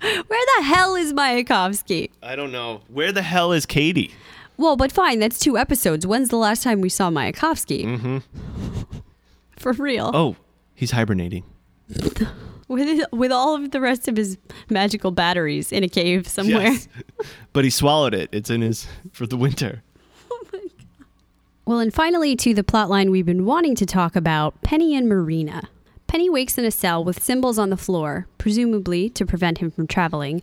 [0.00, 2.10] Where the hell is Mayakovsky?
[2.22, 2.80] I don't know.
[2.88, 4.12] Where the hell is Kady?
[4.56, 6.06] Well, but fine, that's two episodes.
[6.06, 7.84] When's the last time we saw Mayakovsky?
[7.84, 8.18] Mm-hmm.
[9.58, 10.10] For real.
[10.14, 10.36] Oh,
[10.74, 11.44] he's hibernating.
[12.70, 16.70] With with all of the rest of his magical batteries in a cave somewhere.
[16.70, 16.88] Yes.
[17.52, 18.28] but he swallowed it.
[18.30, 19.82] It's in his for the winter.
[21.66, 25.08] Oh well, and finally to the plotline we've been wanting to talk about, Penny and
[25.08, 25.68] Marina.
[26.08, 29.86] Penny wakes in a cell with symbols on the floor, presumably to prevent him from
[29.86, 30.42] traveling,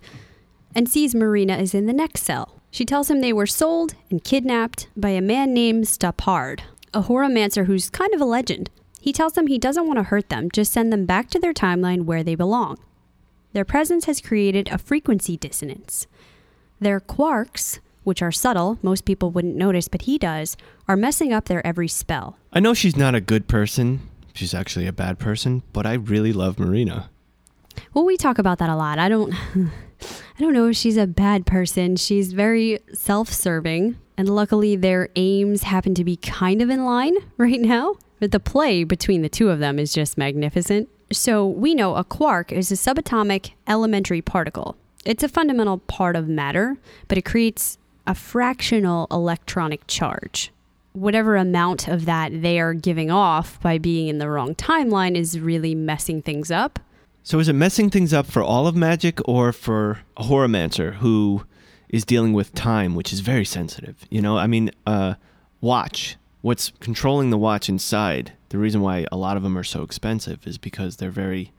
[0.74, 2.62] and sees Marina is in the next cell.
[2.72, 6.62] She tells him they were sold and kidnapped by a man named Stoppard,
[6.94, 8.70] a horomancer who's kind of a legend.
[9.08, 11.54] He tells them he doesn't want to hurt them, just send them back to their
[11.54, 12.78] timeline where they belong.
[13.54, 16.08] Their presence has created a frequency dissonance.
[16.82, 20.58] Their quarks, which are subtle, most people wouldn't notice, but he does,
[20.90, 22.38] are messing up their every spell.
[22.52, 24.02] I know she's not a good person.
[24.34, 27.10] She's actually a bad person, but I really love Marina.
[27.94, 29.00] Well, we talk about that a lot.
[29.00, 31.96] I don't I don't know if she's a bad person.
[31.96, 37.62] She's very self-serving, and luckily their aims happen to be kind of in line right
[37.62, 37.96] now.
[38.20, 40.90] But the play between the two of them is just magnificent.
[41.12, 44.76] So, we know a quark is a subatomic elementary particle.
[45.06, 50.52] It's a fundamental part of matter, but it creates a fractional electronic charge.
[50.94, 55.40] whatever amount of that they are giving off by being in the wrong timeline is
[55.40, 56.80] really messing things up.
[57.24, 61.44] So is it messing things up for all of magic or for a horomancer who
[61.90, 64.06] is dealing with time, which is very sensitive?
[64.10, 65.16] You know, I mean, uh,
[65.62, 66.18] watch.
[66.48, 68.32] What's controlling the watch inside?
[68.48, 71.52] The reason why a lot of them are so expensive is because they're very,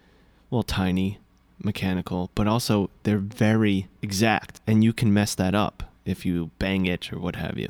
[0.49, 1.19] well, tiny,
[1.63, 6.87] mechanical, but also they're very exact, and you can mess that up if you bang
[6.87, 7.69] it or what have you.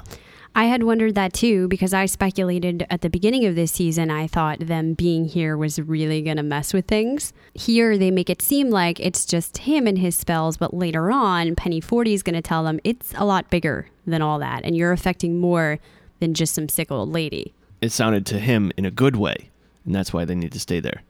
[0.55, 4.13] I had wondered that too because I speculated at the beginning of this season.
[4.13, 7.33] I thought them being here was really going to mess with things.
[7.53, 11.57] Here, they make it seem like it's just him and his spells, but later on,
[11.57, 14.77] Penny 40 is going to tell them it's a lot bigger than all that, and
[14.77, 15.81] you're affecting more
[16.21, 17.53] than just some sick old lady.
[17.81, 19.51] It sounded to him in a good way,
[19.85, 21.03] and that's why they need to stay there.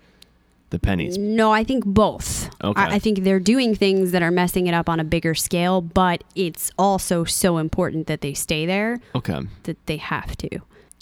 [0.71, 1.17] The pennies.
[1.17, 2.51] No, I think both.
[2.63, 2.79] Okay.
[2.81, 5.81] I, I think they're doing things that are messing it up on a bigger scale,
[5.81, 9.41] but it's also so important that they stay there Okay.
[9.63, 10.59] that they have to.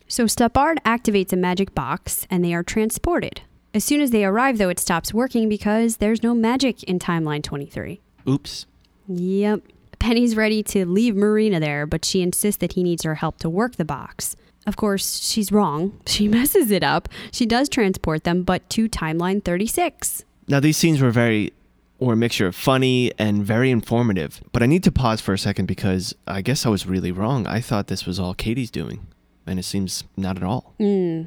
[0.06, 3.40] So Stoppard activates a magic box and they are transported.
[3.74, 7.42] As soon as they arrive, though, it stops working because there's no magic in Timeline
[7.42, 8.00] 23.
[8.28, 8.66] Oops.
[9.08, 9.62] Yep.
[9.98, 13.50] Penny's ready to leave Marina there, but she insists that he needs her help to
[13.50, 14.36] work the box.
[14.66, 16.00] Of course, she's wrong.
[16.06, 17.08] She messes it up.
[17.30, 20.24] She does transport them, but to Timeline 36.
[20.48, 21.52] Now these scenes were very
[21.98, 24.40] or a mixture of funny and very informative.
[24.52, 27.46] But I need to pause for a second because I guess I was really wrong.
[27.46, 29.06] I thought this was all Kady's doing,
[29.46, 30.74] and it seems not at all.
[30.78, 31.22] Hmm.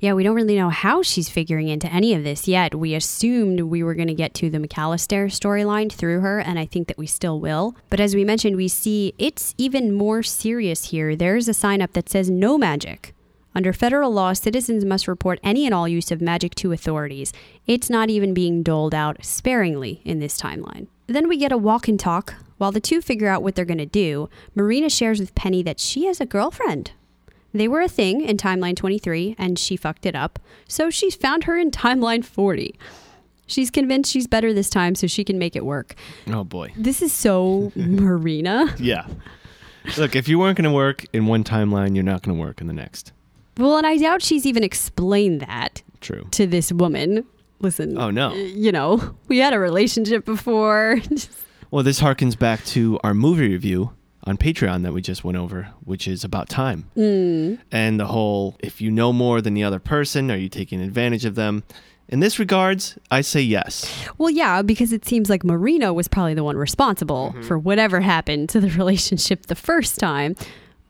[0.00, 2.74] Yeah, we don't really know how she's figuring into any of this yet.
[2.74, 6.66] We assumed we were going to get to the McAllister storyline through her, and I
[6.66, 7.76] think that we still will.
[7.90, 11.14] But as we mentioned, we see it's even more serious here.
[11.14, 13.14] There's a sign up that says no magic.
[13.54, 17.32] Under federal law, citizens must report any and all use of magic to authorities.
[17.66, 20.86] It's not even being doled out sparingly in this timeline.
[21.08, 22.34] Then we get a walk and talk.
[22.58, 25.80] While the two figure out what they're going to do, Marina shares with Penny that
[25.80, 26.92] she has a girlfriend.
[27.52, 30.38] They were a thing in timeline 23 and she fucked it up.
[30.68, 32.78] So she's found her in timeline 40.
[33.46, 35.94] She's convinced she's better this time so she can make it work.
[36.26, 36.72] Oh boy.
[36.76, 38.74] This is so Marina.
[38.78, 39.06] Yeah.
[39.96, 42.60] Look, if you weren't going to work in one timeline, you're not going to work
[42.60, 43.12] in the next.
[43.56, 46.28] Well, and I doubt she's even explained that True.
[46.32, 47.24] to this woman.
[47.60, 47.96] Listen.
[47.98, 48.34] Oh, no.
[48.34, 51.00] You know, we had a relationship before.
[51.70, 53.90] Well, this harkens back to our movie review
[54.28, 56.90] on Patreon that we just went over, which is about time.
[56.96, 57.58] Mm.
[57.72, 61.24] And the whole if you know more than the other person, are you taking advantage
[61.24, 61.64] of them?
[62.10, 64.08] In this regards, I say yes.
[64.16, 68.48] well, yeah, because it seems like Marina was probably the one responsible for whatever happened
[68.50, 70.34] to the relationship the first time.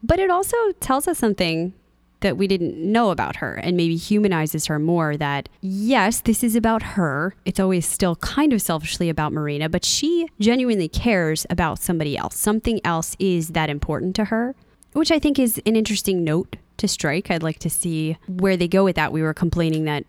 [0.01, 1.73] But it also tells us something
[2.21, 6.55] that we didn't know about her and maybe humanizes her more that yes, this is
[6.55, 7.33] about her.
[7.45, 12.35] It's always still kind of selfishly about Marina, but she genuinely cares about somebody else.
[12.35, 14.55] Something else is that important to her,
[14.93, 17.29] which I think is an interesting note to strike.
[17.29, 19.11] I'd like to see where they go with that.
[19.11, 20.05] We were complaining that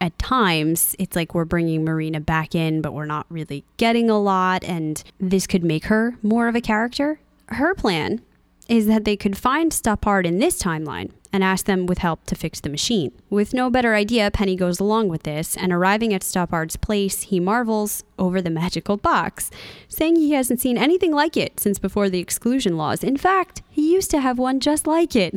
[0.00, 4.20] at times it's like we're bringing Marina back in, but we're not really getting a
[4.20, 7.20] lot, and this could make her more of a character.
[7.48, 8.20] Her plan
[8.68, 12.36] is that they could find Stoppard in this timeline and ask them with help to
[12.36, 13.10] fix the machine.
[13.28, 17.40] With no better idea, Penny goes along with this, and arriving at Stoppard's place, he
[17.40, 19.50] marvels over the magical box,
[19.88, 23.02] saying he hasn't seen anything like it since before the exclusion laws.
[23.02, 25.36] In fact, he used to have one just like it.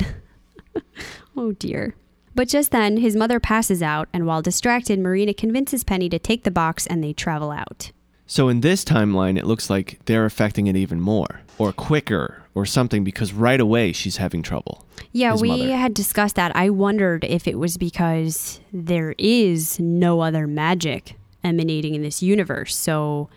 [1.36, 1.96] oh dear.
[2.32, 6.44] But just then, his mother passes out, and while distracted, Marina convinces Penny to take
[6.44, 7.90] the box and they travel out.
[8.24, 12.66] So in this timeline, it looks like they're affecting it even more or quicker or
[12.66, 14.84] something because right away she's having trouble.
[15.12, 15.76] Yeah, we mother.
[15.76, 16.56] had discussed that.
[16.56, 22.74] I wondered if it was because there is no other magic emanating in this universe.
[22.74, 23.30] So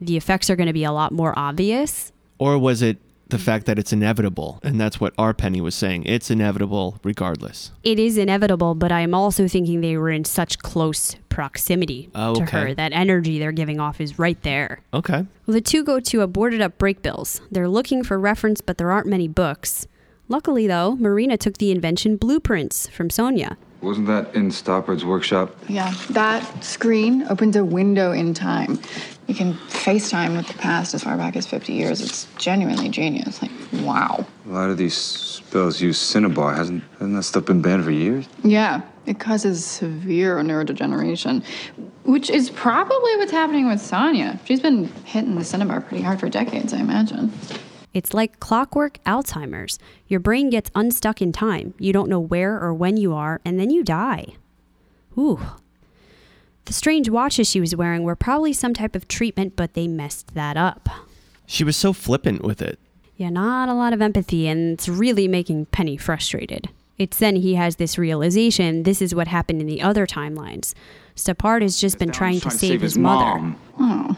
[0.00, 2.12] the effects are going to be a lot more obvious.
[2.38, 2.96] Or was it
[3.32, 4.60] the fact that it's inevitable?
[4.62, 6.04] And that's what our Penny was saying.
[6.04, 7.72] It's inevitable regardless.
[7.82, 12.42] It is inevitable, but I'm also thinking they were in such close proximity Oh, to
[12.44, 12.60] okay.
[12.60, 12.74] her.
[12.74, 14.80] That energy they're giving off is right there.
[14.94, 15.26] Okay.
[15.46, 17.40] Well, the two go to a boarded up Brakebills.
[17.50, 19.86] They're looking for reference, but there aren't many books.
[20.28, 23.56] Luckily, though, Marina took the invention blueprints from Sonia.
[23.82, 25.54] Wasn't that in Stoppard's workshop?
[25.68, 28.80] Yeah, that screen opens a window in time.
[29.26, 32.00] You can FaceTime with the past as far back as 50 years.
[32.00, 33.42] It's genuinely genius.
[33.42, 33.50] Like,
[33.84, 34.24] wow.
[34.46, 36.54] A lot of these spells use Cinnabar.
[36.54, 38.28] Hasn't, hasn't that stuff been banned for years?
[38.44, 41.44] Yeah, it causes severe neurodegeneration,
[42.04, 44.38] which is probably what's happening with Sonya.
[44.44, 47.32] She's been hitting the Cinnabar pretty hard for decades, I imagine.
[47.94, 49.78] It's like clockwork Alzheimer's.
[50.08, 51.74] Your brain gets unstuck in time.
[51.78, 54.34] You don't know where or when you are, and then you die.
[55.18, 55.40] Ooh.
[56.64, 60.34] The strange watches she was wearing were probably some type of treatment, but they messed
[60.34, 60.88] that up.
[61.46, 62.78] She was so flippant with it.
[63.16, 66.68] Yeah, not a lot of empathy, and it's really making Penny frustrated.
[66.98, 70.74] It's then he has this realization this is what happened in the other timelines.
[71.16, 73.54] Stoppard has just been trying, to save, his, mother.
[73.78, 74.16] Oh.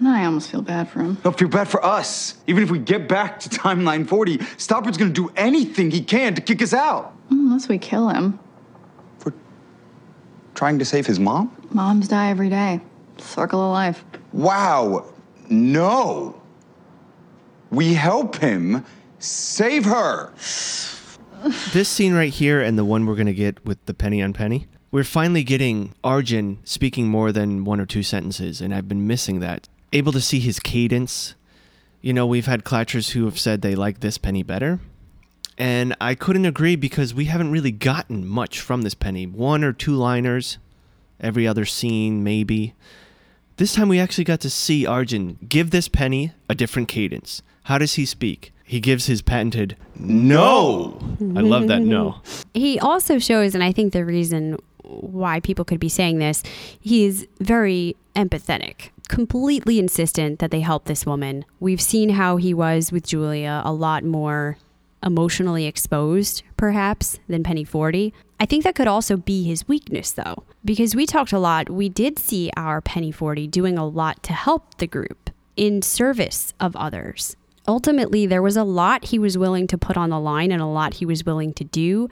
[0.00, 1.14] Now I almost feel bad for him.
[1.22, 2.34] Don't feel bad for us.
[2.46, 6.40] Even if we get back to timeline 40, Stoppard's gonna do anything he can to
[6.40, 7.14] kick us out.
[7.30, 8.38] Unless we kill him.
[9.18, 9.32] For
[10.54, 11.56] trying to save his mom?
[11.70, 12.80] Moms die every day.
[13.18, 14.04] Circle of life.
[14.32, 15.06] Wow.
[15.48, 16.40] No.
[17.70, 18.84] We help him
[19.18, 20.32] save her.
[21.72, 24.32] This scene right here and the one we're going to get with the penny on
[24.32, 29.06] penny, we're finally getting Arjun speaking more than one or two sentences, and I've been
[29.06, 29.68] missing that.
[29.96, 31.34] Able to see his cadence.
[32.02, 34.78] You know, we've had clatchers who have said they like this penny better.
[35.56, 39.26] And I couldn't agree because we haven't really gotten much from this penny.
[39.26, 40.58] One or two liners,
[41.18, 42.74] every other scene, maybe.
[43.56, 47.40] This time we actually got to see Arjun give this penny a different cadence.
[47.62, 48.52] How does he speak?
[48.64, 50.98] He gives his patented no.
[51.20, 52.20] I love that no.
[52.52, 56.42] He also shows, and I think the reason why people could be saying this,
[56.80, 61.44] he's very empathetic, completely insistent that they help this woman.
[61.60, 64.58] We've seen how he was with Julia a lot more
[65.02, 68.12] emotionally exposed, perhaps, than Penny 40.
[68.38, 71.70] I think that could also be his weakness, though, because we talked a lot.
[71.70, 76.52] We did see our Penny 40 doing a lot to help the group in service
[76.60, 77.36] of others.
[77.68, 80.66] Ultimately, there was a lot he was willing to put on the line and a
[80.66, 82.08] lot he was willing to do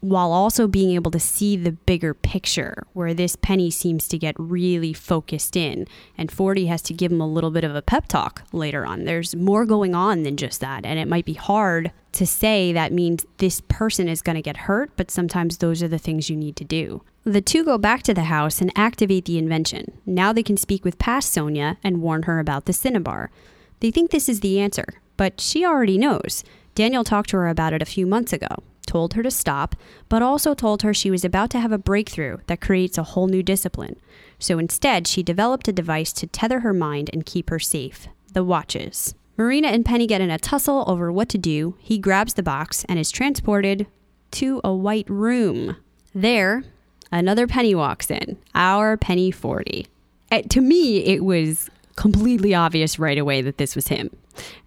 [0.00, 4.34] while also being able to see the bigger picture where this penny seems to get
[4.38, 5.86] really focused in.
[6.16, 9.04] And 40 has to give him a little bit of a pep talk later on.
[9.04, 10.86] There's more going on than just that.
[10.86, 14.56] And it might be hard to say that means this person is going to get
[14.56, 17.02] hurt but sometimes those are the things you need to do.
[17.22, 19.92] The two go back to the house and activate the invention.
[20.06, 23.30] Now they can speak with past sonia and warn her about the cinnabar.
[23.78, 24.86] They think this is the answer
[25.16, 26.42] but she already knows.
[26.74, 28.48] Daniel talked to her about it a few months ago
[28.90, 29.76] told her to stop,
[30.08, 33.28] but also told her she was about to have a breakthrough that creates a whole
[33.28, 33.96] new discipline.
[34.40, 38.44] So instead, she developed a device to tether her mind and keep her safe the
[38.44, 39.14] watches.
[39.36, 41.76] Marina and Penny get in a tussle over what to do.
[41.78, 43.86] He grabs the box and is transported
[44.32, 45.76] to a white room.
[46.14, 46.64] There,
[47.10, 49.86] another Penny walks in, our Penny 40.
[50.30, 54.10] Uh, to me, it was completely obvious right away that this was him.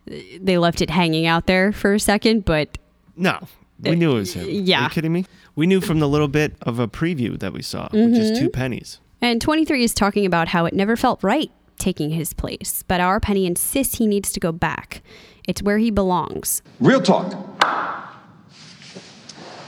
[0.06, 2.78] They left it hanging out there for a second, but
[3.16, 3.48] No,
[3.80, 4.48] we knew it was him.
[4.50, 4.82] yeah.
[4.82, 5.26] Are you kidding me?
[5.56, 8.46] We knew from the little bit of a preview that we saw, which is mm-hmm.
[8.46, 9.00] two pennies.
[9.22, 13.20] And 23 is talking about how it never felt right taking his place, but our
[13.20, 15.02] Penny insists he needs to go back.
[15.48, 16.62] It's where he belongs.
[16.80, 17.34] Real talk.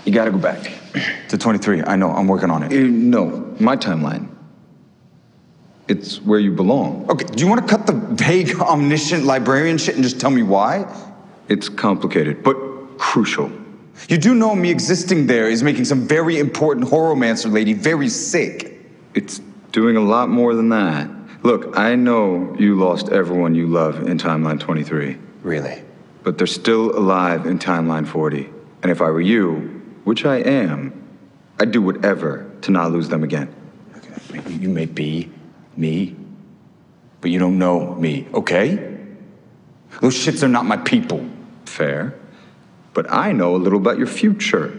[0.06, 0.72] You gotta go back
[1.30, 1.84] to 23.
[1.84, 2.72] I know, I'm working on it.
[2.72, 4.30] Uh, no, my timeline.
[5.88, 7.10] It's where you belong.
[7.10, 10.86] Okay, do you wanna cut the vague, omniscient librarian shit and just tell me why?
[11.50, 12.56] It's complicated, but
[12.98, 13.52] crucial.
[14.10, 18.80] You do know me existing there is making some very important horomancer lady very sick.
[19.14, 19.40] It's
[19.72, 21.10] doing a lot more than that.
[21.44, 25.18] Look, I know you lost everyone you love in Timeline 23.
[25.44, 25.84] Really?
[26.24, 28.50] But they're still alive in Timeline 40.
[28.84, 30.94] And if I were you, which I am,
[31.60, 33.54] I'd do whatever to not lose them again.
[33.96, 35.30] Okay, you may be
[35.78, 36.16] me,
[37.22, 38.98] but you don't know me, okay?
[40.02, 41.28] Those shits are not my people.
[41.66, 42.20] Fair.
[42.96, 44.76] But I know a little about your future.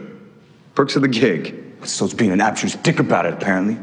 [0.74, 1.62] Perks of the gig.
[1.84, 3.78] So it's being an absolute dick about it, apparently.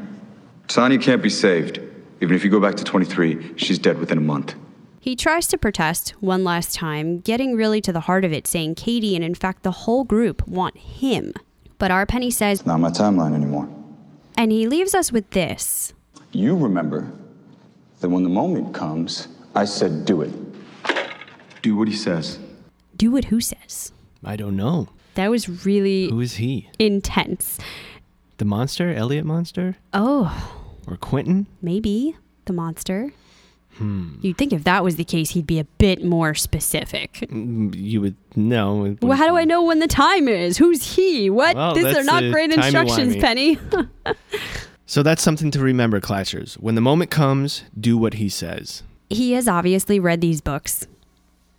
[0.68, 1.80] Sonya can't be saved.
[2.20, 4.56] Even if you go back to 23, she's dead within a month.
[5.00, 8.76] He tries to protest one last time, getting really to the heart of it, saying
[8.76, 11.34] Kady and in fact the whole group want him.
[11.78, 13.68] But our Penny says, Not my timeline anymore.
[14.38, 15.94] and he leaves us with this.
[16.32, 17.12] You remember
[18.00, 20.32] that when the moment comes, I said do it.
[21.62, 22.40] Do what he says.
[22.96, 23.92] Do what who says.
[24.24, 24.88] I don't know.
[25.16, 26.70] That was really Who is he?
[26.80, 27.60] intense.
[28.38, 28.94] The monster?
[28.94, 29.76] Eliot Monster?
[29.94, 31.46] Oh, Or Quentin?
[31.62, 32.16] maybe
[32.46, 33.12] the monster.
[33.76, 34.16] Hmm.
[34.22, 37.14] You'd think if that was the case, he'd be a bit more specific.
[37.32, 38.86] Mm, You would know.
[38.86, 40.58] It Well, how do I know when the time is?
[40.58, 41.30] Who's he?
[41.30, 41.56] What?
[41.56, 43.58] Well, These are that's, not uh, great instructions, timey-wimey.
[44.06, 44.16] Penny.
[44.86, 46.56] So that's something to remember, Clatchers.
[46.56, 48.84] When the moment comes, do what he says.
[49.10, 50.86] he has obviously read these books.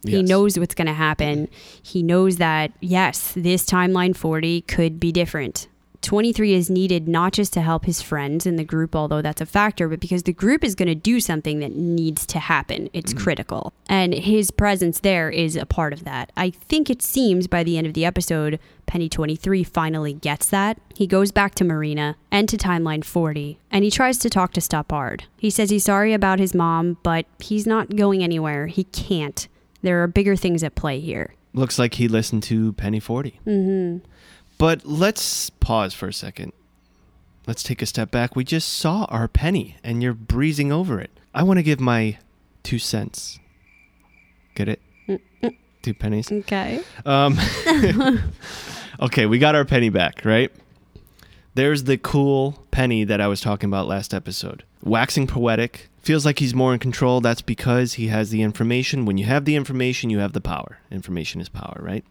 [0.04, 0.28] He Yes.
[0.28, 1.46] knows what's going to happen.
[1.46, 1.82] Mm-hmm.
[1.82, 5.68] He knows that, yes, this timeline 40 could be different.
[6.04, 9.46] 23 is needed not just to help his friends in the group, although that's a
[9.46, 12.90] factor, but because the group is going to do something that needs to happen.
[12.92, 13.18] It's mm.
[13.18, 13.72] critical.
[13.88, 16.30] And his presence there is a part of that.
[16.36, 20.78] I think it seems by the end of the episode, Penny 23 finally gets that.
[20.94, 24.60] He goes back to Marina and to Timeline 40, and he tries to talk to
[24.60, 25.22] Stoppard.
[25.38, 28.66] He says he's sorry about his mom, but he's not going anywhere.
[28.66, 29.48] He can't.
[29.84, 31.34] There are bigger things at play here.
[31.52, 33.38] Looks like he listened to Penny 40.
[33.46, 34.08] Mm-hmm.
[34.56, 36.54] But let's pause for a second.
[37.46, 38.34] Let's take a step back.
[38.34, 41.10] We just saw our penny and you're breezing over it.
[41.34, 42.16] I want to give my
[42.62, 43.38] two cents.
[44.54, 44.80] Get it?
[45.82, 46.32] Two pennies.
[46.32, 46.80] Okay.
[47.04, 47.38] Um,
[49.00, 50.50] okay, we got our penny back, right?
[51.56, 54.64] There's the cool penny that I was talking about last episode.
[54.82, 55.90] Waxing poetic.
[56.04, 57.20] Feels like he's more in control.
[57.20, 59.06] That's because he has the information.
[59.06, 60.78] When you have the information, you have the power.
[60.90, 62.04] Information is power, right?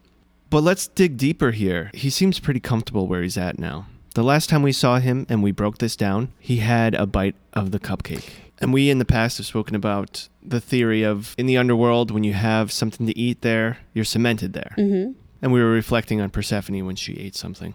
[0.50, 1.90] But let's dig deeper here.
[1.94, 3.86] He seems pretty comfortable where he's at now.
[4.14, 7.36] The last time we saw him and we broke this down, he had a bite
[7.52, 8.30] of the cupcake.
[8.58, 12.24] And we in the past have spoken about the theory of in the underworld, when
[12.24, 14.74] you have something to eat there, you're cemented there.
[14.78, 15.12] Mm-hmm.
[15.42, 17.74] And we were reflecting on Persephone when she ate something.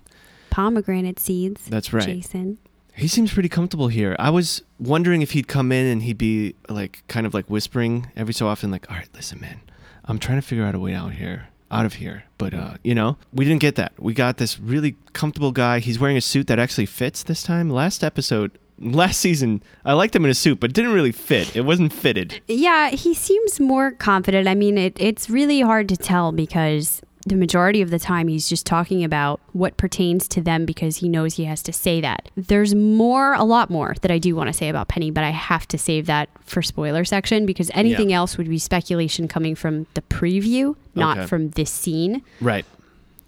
[0.49, 1.65] Pomegranate seeds.
[1.65, 2.05] That's right.
[2.05, 2.57] Jason.
[2.99, 4.15] He seems pretty comfortable here.
[4.19, 8.11] I was wondering if he'd come in and he'd be like, kind of like whispering
[8.15, 9.61] every so often, like, all right, listen, man,
[10.05, 12.25] I'm trying to figure out a way out here, out of here.
[12.37, 13.93] But, uh, you know, we didn't get that.
[13.97, 15.79] We got this really comfortable guy.
[15.79, 17.69] He's wearing a suit that actually fits this time.
[17.69, 21.55] Last episode, last season, I liked him in a suit, but didn't really fit.
[21.55, 22.41] It wasn't fitted.
[22.47, 24.47] Yeah, he seems more confident.
[24.47, 28.47] I mean, it, it's really hard to tell because the majority of the time he's
[28.47, 32.31] just talking about what pertains to them because he knows he has to say that.
[32.37, 35.31] There's more, a lot more that I do want to say about Penny, but I
[35.31, 38.17] have to save that for spoiler section because anything Yeah.
[38.17, 41.27] else would be speculation coming from the preview, not Okay.
[41.27, 42.21] from this scene.
[42.39, 42.65] Right.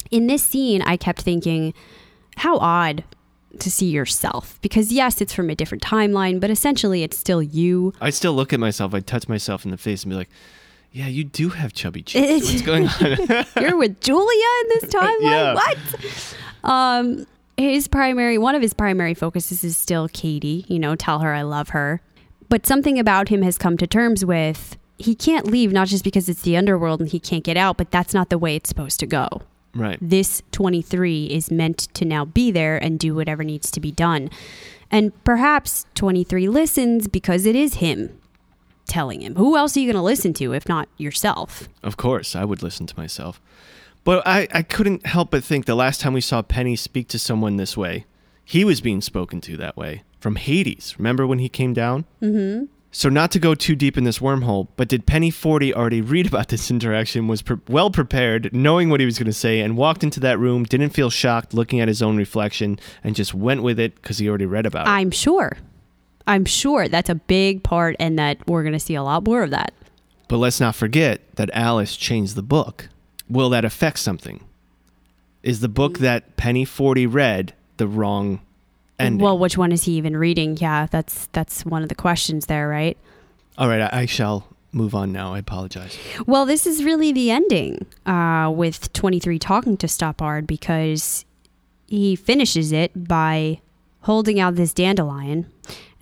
[0.10, 1.74] In this scene, I kept thinking,
[2.38, 3.04] how odd
[3.60, 7.94] to see yourself because yes, it's from a different timeline, but essentially it's still you.
[8.00, 10.30] I still look at myself, I touch myself in the face and be like,
[10.92, 12.52] yeah, you do have chubby cheeks.
[12.52, 13.46] What's going on?
[13.62, 15.22] You're with Julia in this timeline.
[15.22, 15.54] Yeah.
[15.54, 16.36] What?
[16.64, 17.28] Um,
[17.58, 20.66] his primary, one of his primary focuses is still Kady.
[20.68, 22.02] You know, tell her I love her.
[22.50, 24.78] But something about him has come to terms with.
[24.98, 27.89] He can't leave, not just because it's the underworld and he can't get out, but
[27.92, 29.28] that's not the way it's supposed to go.
[29.74, 29.98] right.
[30.02, 34.30] This 23 is meant to now be there and do whatever needs to be done.
[34.92, 38.20] And perhaps 23 listens because it is him
[38.92, 39.36] telling him.
[39.36, 41.70] Who else are you going to listen to if not yourself?
[41.82, 43.42] Of course, I would listen to myself.
[44.04, 47.20] But I, I couldn't help but think the last time we saw Penny speak to
[47.20, 48.06] someone this way,
[48.44, 50.96] he was being spoken to that way from Hades.
[50.98, 52.06] Remember when he came down?
[52.22, 52.66] Mm-hmm.
[52.94, 56.28] So, not to go too deep in this wormhole, but did Penny 40 already read
[56.28, 59.78] about this interaction, was pre- well prepared, knowing what he was going to say, and
[59.78, 63.64] walked into that room, didn't feel shocked looking at his own reflection, and just went
[63.64, 64.89] with it because he already read about it?
[64.89, 65.58] I'm sure.
[66.32, 69.44] I'm sure that's a big part and that we're going to see a lot more
[69.44, 69.74] of that.
[70.30, 72.88] But let's not forget that Alice changed the book.
[73.30, 74.42] Will that affect something?
[75.44, 78.40] Is the book that Penny 40 read the wrong
[78.98, 79.22] ending?
[79.22, 80.56] Well, which one is he even reading?
[80.56, 82.98] Yeah, that's that's one of the questions there, right?
[83.58, 85.34] All right, I, I shall move on now.
[85.34, 85.98] I apologize.
[86.26, 91.26] Well, this is really the ending uh, with 23 talking to Stoppard because
[91.88, 93.60] he finishes it by
[94.04, 95.52] holding out this dandelion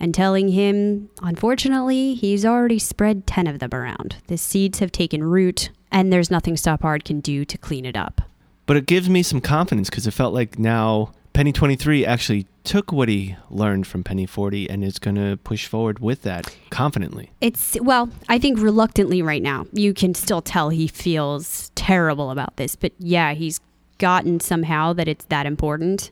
[0.00, 4.16] and telling him, unfortunately, he's already spread 10 of them around.
[4.26, 8.22] The seeds have taken root, and there's nothing Stoppard can do to clean it up.
[8.66, 12.92] But it gives me some confidence because it felt like now Penny 23 actually took
[12.92, 17.30] what he learned from Penny 40 and is going to push forward with that confidently.
[17.40, 19.66] It's, well, I think reluctantly right now.
[19.72, 23.60] You can still tell he feels terrible about this, but yeah, he's
[23.98, 26.10] gotten somehow that it's that important.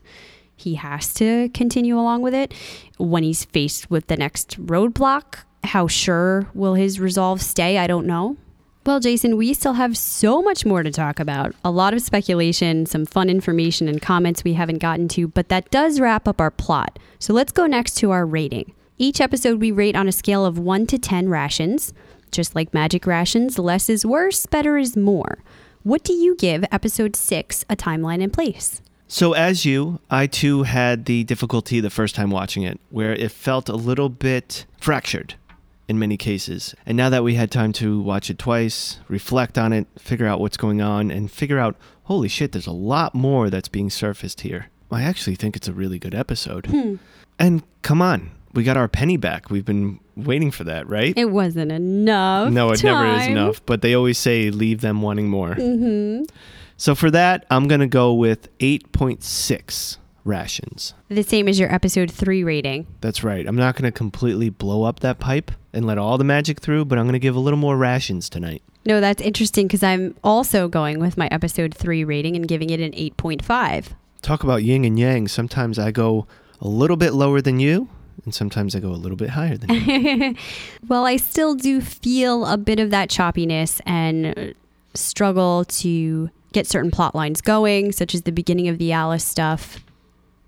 [0.59, 2.53] He has to continue along with it.
[2.97, 7.77] When he's faced with the next roadblock, how sure will his resolve stay?
[7.77, 8.35] I don't know.
[8.85, 11.53] Well, Jason, we still have so much more to talk about.
[11.63, 15.69] A lot of speculation, some fun information, and comments we haven't gotten to, but that
[15.69, 16.99] does wrap up our plot.
[17.19, 18.73] So let's go next to our rating.
[18.97, 21.93] Each episode we rate on a scale of 1 to 10 rations.
[22.31, 25.39] Just like magic rations, less is worse, better is more.
[25.83, 28.81] What do you give episode 6 a timeline in place?
[29.11, 33.31] So, as you, I too had the difficulty the first time watching it, where it
[33.31, 35.33] felt a little bit fractured
[35.87, 36.75] in many cases.
[36.85, 40.39] And now that we had time to watch it twice, reflect on it, figure out
[40.39, 44.41] what's going on, and figure out, holy shit, there's a lot more that's being surfaced
[44.41, 44.67] here.
[44.91, 46.99] I actually think it's a really good episode.
[47.39, 49.49] And come on, we got our penny back.
[49.49, 51.17] We've been waiting for that, right?
[51.17, 52.51] It wasn't enough.
[52.51, 53.65] No, it never is enough.
[53.65, 55.55] But they always say leave them wanting more.
[55.55, 56.25] Mm-hmm.
[56.79, 60.93] So for that, I'm going to go with 8.6 rations.
[61.09, 62.87] The same as your episode 3 rating.
[63.01, 63.45] That's right.
[63.45, 66.85] I'm not going to completely blow up that pipe and let all the magic through,
[66.85, 68.63] but I'm going to give a little more rations tonight.
[68.85, 72.79] No, that's interesting because I'm also going with my episode 3 rating and giving it
[72.79, 73.87] an 8.5.
[74.21, 75.27] Talk about yin and yang.
[75.27, 76.27] Sometimes I go
[76.61, 77.89] a little bit lower than you,
[78.23, 80.35] and sometimes I go a little bit higher than you.
[80.87, 84.55] Well, I still do feel a bit of that choppiness and
[84.93, 89.83] struggle to get certain plot lines going, such as the beginning of the Alice stuff,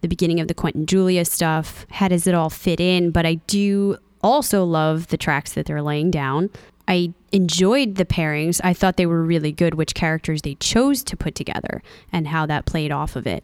[0.01, 1.85] the beginning of the Quentin Julia stuff.
[1.91, 3.11] How does it all fit in?
[3.11, 6.49] But I do also love the tracks that they're laying down.
[6.87, 8.59] I enjoyed the pairings.
[8.63, 11.81] I thought they were really good, which characters they chose to put together
[12.11, 13.43] and how that played off of it.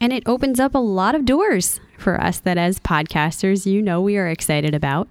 [0.00, 4.00] And it opens up a lot of doors for us that, as podcasters, you know
[4.00, 5.08] we are excited about.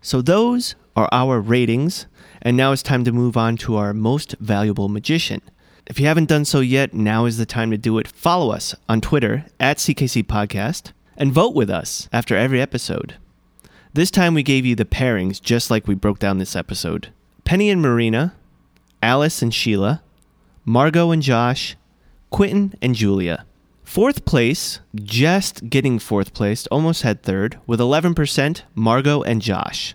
[0.00, 2.06] So those are our ratings,
[2.42, 5.40] and now it's time to move on to our most valuable magician.
[5.86, 8.06] If you haven't done so yet, now is the time to do it.
[8.06, 13.16] Follow us on Twitter at CKC Podcast and vote with us after every episode.
[13.92, 17.12] This time we gave you the pairings just like we broke down this episode
[17.44, 18.34] Penny and Marina,
[19.02, 20.02] Alice and Sheila,
[20.64, 21.76] Margot and Josh,
[22.30, 23.44] Quentin and Julia.
[23.82, 29.94] Fourth place, just getting fourth place, almost had third, with 11%, Margot and Josh.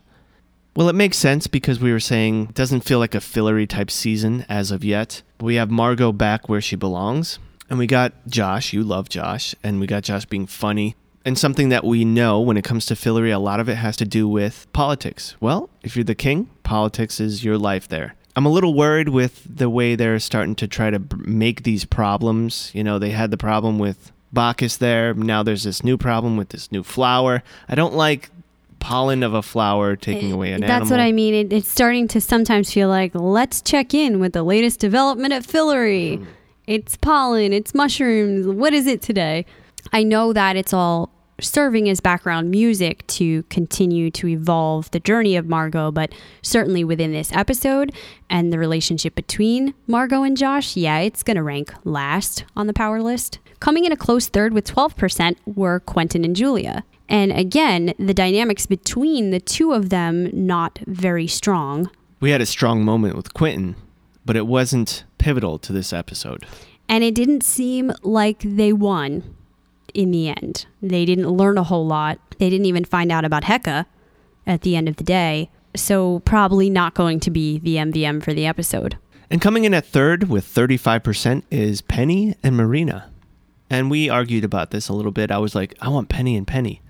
[0.76, 3.90] Well, it makes sense because we were saying it doesn't feel like a Fillory type
[3.90, 5.24] season as of yet.
[5.40, 7.38] We have Margot back where she belongs,
[7.70, 10.96] and we got Josh, you love Josh, and we got Josh being funny.
[11.26, 13.98] And something that we know when it comes to Fillory, a lot of it has
[13.98, 15.36] to do with politics.
[15.40, 18.16] Well, if you're the king, politics is your life there.
[18.36, 22.72] I'm a little worried with the way they're starting to try to make these problems.
[22.74, 25.14] You know, they had the problem with Bacchus there.
[25.14, 27.44] Now there's this new problem with this new flower.
[27.68, 28.30] I don't like
[28.80, 30.92] pollen of a flower taking eh, away an That's animal.
[30.92, 31.34] what I mean.
[31.34, 35.44] It, it's starting to sometimes feel like let's check in with the latest development at
[35.44, 36.18] Fillory.
[36.18, 36.26] Hmm.
[36.68, 38.46] It's pollen, it's mushrooms.
[38.46, 39.46] What is it today?
[39.94, 41.10] I know that it's all
[41.40, 47.12] serving as background music to continue to evolve the journey of Margot, but certainly within
[47.12, 47.94] this episode
[48.30, 52.74] and the relationship between Margot and Josh, yeah, it's going to rank last on the
[52.74, 53.40] power list.
[53.60, 56.84] Coming in a close third with 12% were Quentin and Julia.
[57.10, 61.90] And again, the dynamics between the two of them not very strong.
[62.20, 63.76] We had a strong moment with Quentin,
[64.26, 66.46] but it wasn't pivotal to this episode.
[66.90, 69.36] And it didn't seem like they won
[69.94, 70.66] in the end.
[70.82, 72.20] They didn't learn a whole lot.
[72.40, 73.86] They didn't even find out about Heka
[74.46, 75.50] at the end of the day.
[75.76, 78.98] So, probably not going to be the MVM for the episode.
[79.30, 83.12] And coming in at third with 35% is Penny and Marina.
[83.70, 85.30] And we argued about this a little bit.
[85.30, 86.82] I was like, I want Penny and Penny,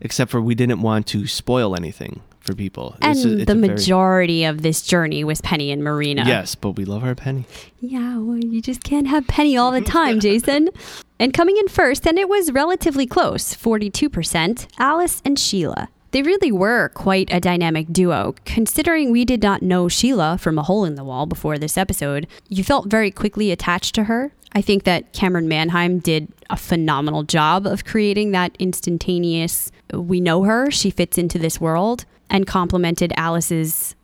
[0.00, 2.96] except for we didn't want to spoil anything for people.
[3.02, 6.24] And It's a- it's the a very- majority of this journey was Penny and Marina.
[6.26, 7.44] Yes, but we love our Penny.
[7.80, 10.70] Yeah, well, you just can't have Penny all the time, Jason.
[11.20, 15.88] And coming in first, and it was relatively close 42%, Alice and Sheila.
[16.12, 18.34] They really were quite a dynamic duo.
[18.46, 22.26] Considering we did not know Sheila from a hole in the wall before this episode,
[22.48, 24.32] you felt very quickly attached to her.
[24.52, 30.44] I think that Camryn Manheim did a phenomenal job of creating that instantaneous, we know
[30.44, 33.94] her, she fits into this world, and complemented Alice's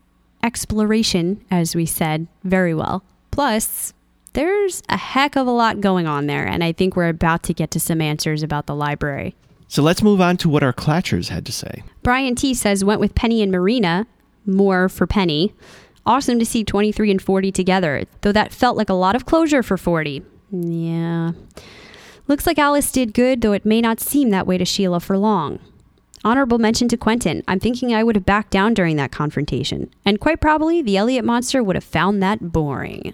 [0.42, 3.02] exploration, as we said, very well.
[3.30, 3.92] Plus,
[4.34, 7.54] there's a heck of a lot going on there, and I think we're about to
[7.54, 9.34] get to some answers about the library.
[9.68, 11.82] So let's move on to what our Clatchers had to say.
[12.02, 14.06] Brian T says, went with Penny and Marina,
[14.46, 15.54] more for Penny.
[16.06, 19.62] Awesome to see 23 and 40 together, though that felt like a lot of closure
[19.62, 20.22] for 40.
[20.50, 21.32] Yeah.
[22.28, 25.16] Looks like Alice did good, though it may not seem that way to Sheila for
[25.16, 25.58] long.
[26.24, 27.44] Honorable mention to Quentin.
[27.46, 29.90] I'm thinking I would have backed down during that confrontation.
[30.06, 33.12] And quite probably, the Eliot monster would have found that boring.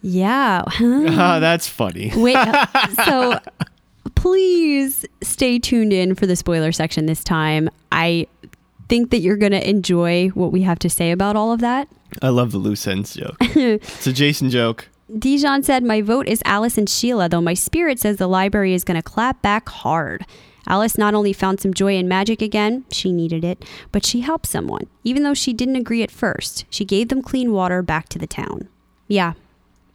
[0.00, 0.62] Yeah.
[0.80, 2.10] Ah, that's funny.
[2.16, 3.38] Wait, uh, so
[4.14, 7.68] please stay tuned in for the spoiler section this time.
[7.92, 8.26] I
[8.88, 11.88] think that you're going to enjoy what we have to say about all of that.
[12.22, 13.36] I love the loose ends joke.
[13.40, 14.88] it's a Jason joke.
[15.18, 18.84] Dijon said, My vote is Alice and Sheila, though my spirit says the library is
[18.84, 20.26] going to clap back hard.
[20.68, 24.46] Alice not only found some joy in magic again, she needed it, but she helped
[24.46, 24.88] someone.
[25.04, 28.26] Even though she didn't agree at first, she gave them clean water back to the
[28.26, 28.68] town.
[29.06, 29.34] Yeah,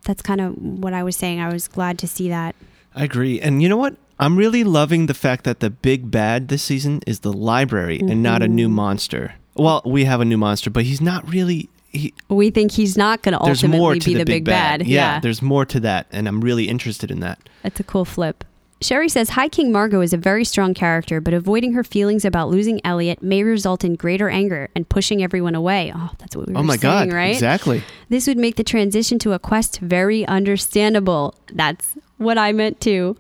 [0.05, 1.41] that's kind of what I was saying.
[1.41, 2.55] I was glad to see that.
[2.95, 3.41] I agree.
[3.41, 3.97] And you know what?
[4.22, 8.22] I'm really loving the fact that the big bad this season is the library and
[8.24, 8.76] not a new Mm-hmm.
[8.76, 9.34] monster.
[9.55, 11.69] Well, we have a new monster, but he's not really.
[11.89, 14.86] He, We think he's not going to ultimately be the, the, big bad.
[14.88, 17.49] Yeah, Yeah, there's more to that, and I'm really interested in that.
[17.63, 18.45] that's a cool flip.
[18.80, 22.49] Sherry says High King Margot is a very strong character, but avoiding her feelings about
[22.49, 25.91] losing Eliot may result in greater anger and pushing everyone away.
[25.95, 27.15] Oh, that's what we were Oh my saying, God.
[27.15, 27.34] right?
[27.34, 27.84] Exactly.
[28.09, 31.36] This would make the transition to a quest very understandable.
[31.53, 33.17] That's what I meant too.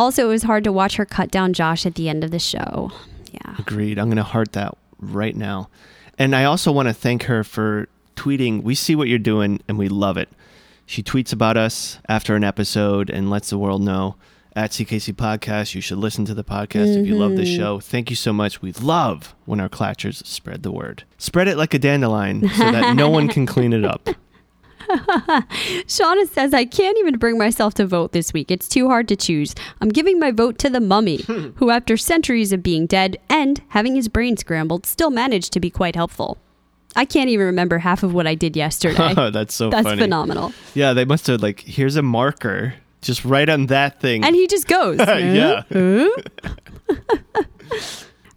[0.00, 2.38] Also, it was hard to watch her cut down Josh at the end of the
[2.38, 2.90] show.
[3.32, 3.56] Yeah.
[3.58, 3.98] Agreed.
[3.98, 5.68] I'm going to heart that right now.
[6.16, 7.86] And I also want to thank her for
[8.16, 10.30] tweeting, We see what you're doing and we love it.
[10.86, 14.16] She tweets about us after an episode and lets the world know
[14.56, 17.58] at CKC Podcast, you should listen to the podcast if you love this mm-hmm.
[17.58, 17.80] show.
[17.80, 18.62] Thank you so much.
[18.62, 21.04] We love when our clatchers spread the word.
[21.18, 24.08] Spread it like a dandelion so that no one can clean it up.
[25.86, 28.50] Shauna says, I can't even bring myself to vote this week.
[28.50, 29.54] It's too hard to choose.
[29.80, 31.22] I'm giving my vote to the mummy,
[31.56, 35.70] who, after centuries of being dead and having his brain scrambled, still managed to be
[35.70, 36.38] quite helpful.
[36.96, 39.14] I can't even remember half of what I did yesterday.
[39.16, 40.00] Oh, that's so That's funny.
[40.02, 40.52] phenomenal.
[40.74, 42.74] Yeah, they must have, like, here's a marker.
[43.00, 44.24] Just right on that thing.
[44.24, 44.98] And he just goes.
[44.98, 45.62] yeah.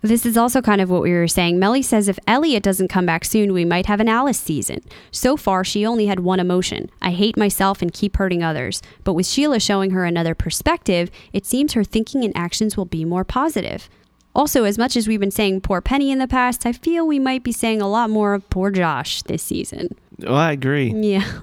[0.03, 1.57] This is also kind of what we were saying.
[1.59, 4.81] Melly says if Eliot doesn't come back soon, we might have an Alice season.
[5.11, 8.81] So far, she only had one emotion I hate myself and keep hurting others.
[9.05, 13.05] But with Sheila showing her another perspective, it seems her thinking and actions will be
[13.05, 13.89] more positive.
[14.35, 17.19] Also, as much as we've been saying poor Penny in the past, I feel we
[17.19, 19.95] might be saying a lot more of poor Josh this season.
[20.27, 20.91] Oh, I agree.
[20.93, 21.23] Yeah.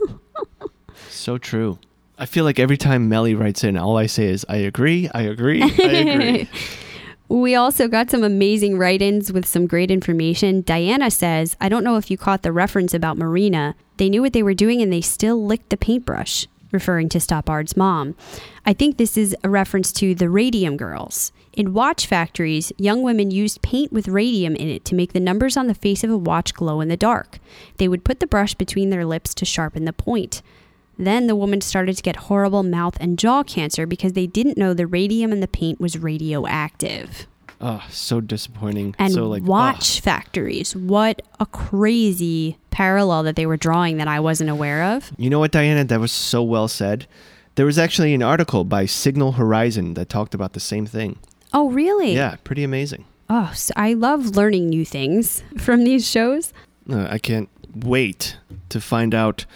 [1.08, 1.78] So true.
[2.18, 5.22] I feel like every time Melly writes in, all I say is, I agree, I
[5.22, 6.48] agree, I agree.
[7.30, 10.62] We also got some amazing write ins with some great information.
[10.62, 13.76] Diana says, I don't know if you caught the reference about Marina.
[13.98, 17.76] They knew what they were doing and they still licked the paintbrush, referring to Stoppard's
[17.76, 18.16] mom.
[18.66, 21.30] I think this is a reference to the radium girls.
[21.52, 25.56] In watch factories, young women used paint with radium in it to make the numbers
[25.56, 27.38] on the face of a watch glow in the dark.
[27.76, 30.42] They would put the brush between their lips to sharpen the point.
[31.01, 34.74] Then the woman started to get horrible mouth and jaw cancer because they didn't know
[34.74, 37.26] the radium in the paint was radioactive.
[37.59, 38.94] Oh, so disappointing.
[38.98, 40.76] And so like watch factories.
[40.76, 45.11] What a crazy parallel that they were drawing that I wasn't aware of.
[45.16, 45.84] You know what, Diana?
[45.84, 47.07] That was so well said.
[47.55, 51.18] There was actually an article by Signal Horizon that talked about the same thing.
[51.53, 52.14] Oh, really?
[52.14, 53.07] Yeah, pretty amazing.
[53.28, 56.53] Oh, so I love learning new things from these shows.
[56.90, 58.36] Uh, I can't wait
[58.68, 59.46] to find out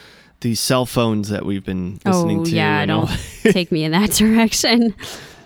[0.45, 2.51] these cell phones that we've been listening oh, to.
[2.51, 3.09] yeah, don't
[3.43, 4.95] take me in that direction.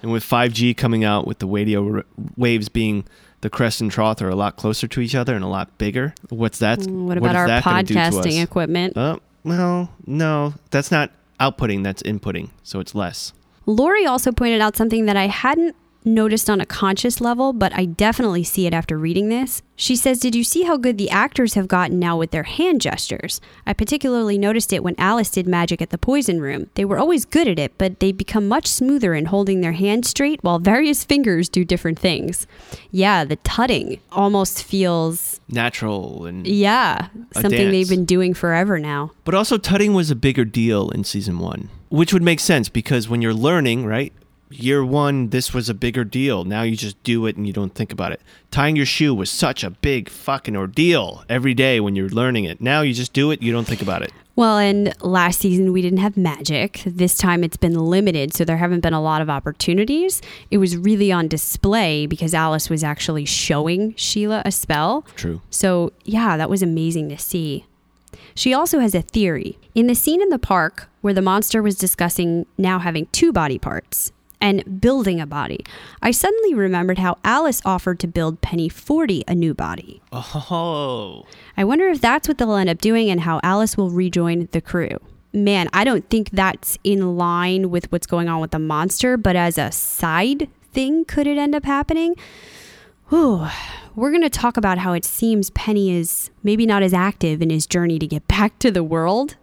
[0.03, 2.03] And with 5G coming out, with the radio
[2.37, 3.05] waves being
[3.41, 6.15] the crest and trough are a lot closer to each other and a lot bigger.
[6.31, 6.81] What's that?
[6.81, 8.97] What What about our do to podcasting equipment?
[8.97, 11.85] Uh, well, no, that's not outputting.
[11.85, 12.51] That's inputting.
[12.65, 13.33] So it's less.
[13.67, 15.77] Lori also pointed out something that I hadn't
[16.09, 19.63] noticed on a conscious level, but I definitely see it after reading this.
[19.77, 22.81] She says, Did you see how good the actors have gotten now with their hand
[22.81, 23.41] gestures?
[23.65, 26.69] I particularly noticed it when Alice did magic at the poison room.
[26.75, 30.05] They were always good at it, but they become much smoother in holding their hand
[30.05, 32.47] straight while various fingers do different things.
[32.91, 36.45] Yeah, the tutting almost feels, Natural and.
[36.47, 39.13] yeah, something they've been doing forever now.
[39.25, 43.09] But also, tutting was a bigger deal in season one, which would make sense because
[43.09, 44.13] when you're learning, right?
[44.51, 46.45] Year one, this was a bigger deal.
[46.45, 48.21] Now you just do it and you don't think about it.
[48.51, 52.61] Tying your shoe was such a big fucking ordeal every day when you're learning it.
[52.61, 54.13] Now you just do it, you don't think about it.
[54.37, 56.83] Well, and last season we didn't have magic.
[56.87, 60.23] This time it's been limited, so there haven't been a lot of opportunities.
[60.51, 65.05] It was really on display because Alice was actually showing Sheila a spell.
[65.17, 65.43] True.
[65.51, 67.67] So, yeah, that was amazing to see.
[68.35, 69.59] She also has a theory.
[69.75, 73.59] In the scene in the park where the monster was discussing now having two body
[73.59, 75.65] parts and building a body,
[76.03, 80.01] I suddenly remembered how Alice offered to build Penny 40 a new body.
[80.13, 81.27] Oh.
[81.57, 84.61] I wonder if that's what they'll end up doing and how Alice will rejoin the
[84.61, 84.99] crew.
[85.33, 89.37] Man, I don't think that's in line with what's going on with the monster, but
[89.37, 92.15] as a side thing, could it end up happening?
[93.09, 93.47] Whew.
[93.95, 97.51] We're going to talk about how it seems Penny is maybe not as active in
[97.51, 99.37] his journey to get back to the world.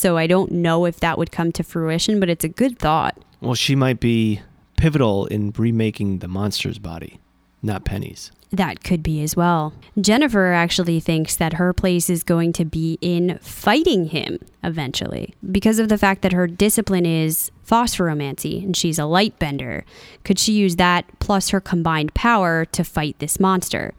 [0.00, 3.18] So I don't know if that would come to fruition, but it's a good thought.
[3.42, 4.40] Well, she might be
[4.78, 7.20] pivotal in remaking the monster's body,
[7.62, 8.32] not Penny's.
[8.50, 9.74] That could be as well.
[10.00, 15.78] Jennifer actually thinks that her place is going to be in fighting him eventually because
[15.78, 19.84] of the fact that her discipline is phosphoromancy and she's a light bender.
[20.24, 23.92] Could she use that plus her combined power to fight this monster?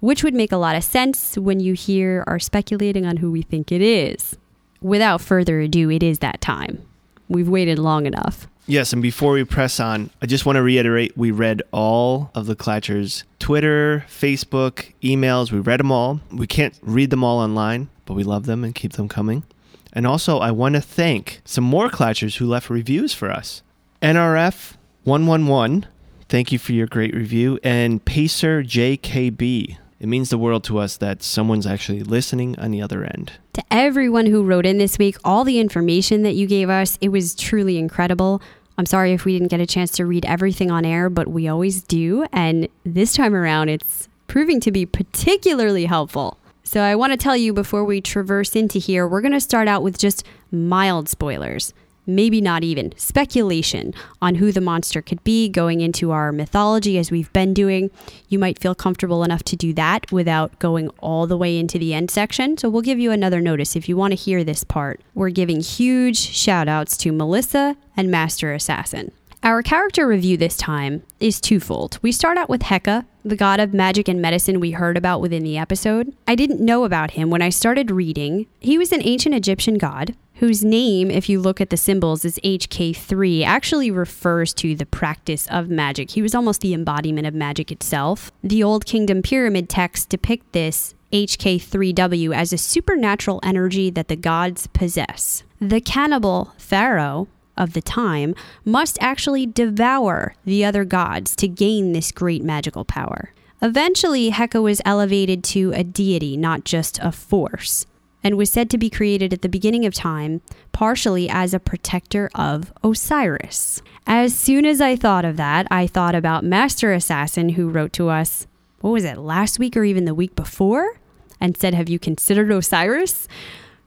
[0.00, 3.42] Which would make a lot of sense when you hear our speculating on who we
[3.42, 4.38] think it is.
[4.82, 6.82] Without further ado, it is that time.
[7.28, 8.48] We've waited long enough.
[8.66, 12.46] Yes, and before we press on, I just want to reiterate we read all of
[12.46, 15.50] the Clatchers' Twitter, Facebook, emails.
[15.50, 16.20] We read them all.
[16.30, 19.44] We can't read them all online, but we love them and keep them coming.
[19.92, 23.62] And also, I want to thank some more Clatchers who left reviews for us.
[24.00, 24.74] NRF
[25.04, 25.86] 111,
[26.28, 27.58] thank you for your great review.
[27.62, 32.82] And Pacer JKB, it means the world to us that someone's actually listening on the
[32.82, 33.34] other end.
[33.52, 37.10] To everyone who wrote in this week, all the information that you gave us, it
[37.10, 38.42] was truly incredible.
[38.76, 41.46] I'm sorry if we didn't get a chance to read everything on air, but we
[41.46, 42.26] always do.
[42.32, 46.36] And this time around, it's proving to be particularly helpful.
[46.64, 49.68] So I want to tell you before we traverse into here, we're going to start
[49.68, 51.72] out with just mild spoilers.
[52.06, 57.10] Maybe not even speculation on who the monster could be going into our mythology as
[57.10, 57.90] we've been doing.
[58.28, 61.94] You might feel comfortable enough to do that without going all the way into the
[61.94, 62.58] end section.
[62.58, 65.00] So we'll give you another notice if you want to hear this part.
[65.14, 69.12] We're giving huge shout outs to Melissa and Master Assassin.
[69.44, 71.98] Our character review this time is twofold.
[72.00, 75.42] We start out with Heka, the god of magic and medicine we heard about within
[75.42, 76.14] the episode.
[76.28, 78.46] I didn't know about him when I started reading.
[78.60, 82.36] He was an ancient Egyptian god whose name, if you look at the symbols, is
[82.42, 86.10] HK3, actually refers to the practice of magic.
[86.10, 88.32] He was almost the embodiment of magic itself.
[88.42, 94.66] The Old Kingdom pyramid texts depict this HK3W as a supernatural energy that the gods
[94.66, 95.44] possess.
[95.60, 98.34] The cannibal pharaoh of the time
[98.64, 103.32] must actually devour the other gods to gain this great magical power.
[103.62, 107.86] Eventually, Heka was elevated to a deity, not just a force,
[108.24, 110.40] and was said to be created at the beginning of time,
[110.72, 113.82] partially as a protector of Osiris.
[114.06, 118.08] As soon as I thought of that, I thought about Master Assassin, who wrote to
[118.08, 118.46] us,
[118.80, 120.98] what was it, last week or even the week before?
[121.40, 123.26] And said, Have you considered Osiris?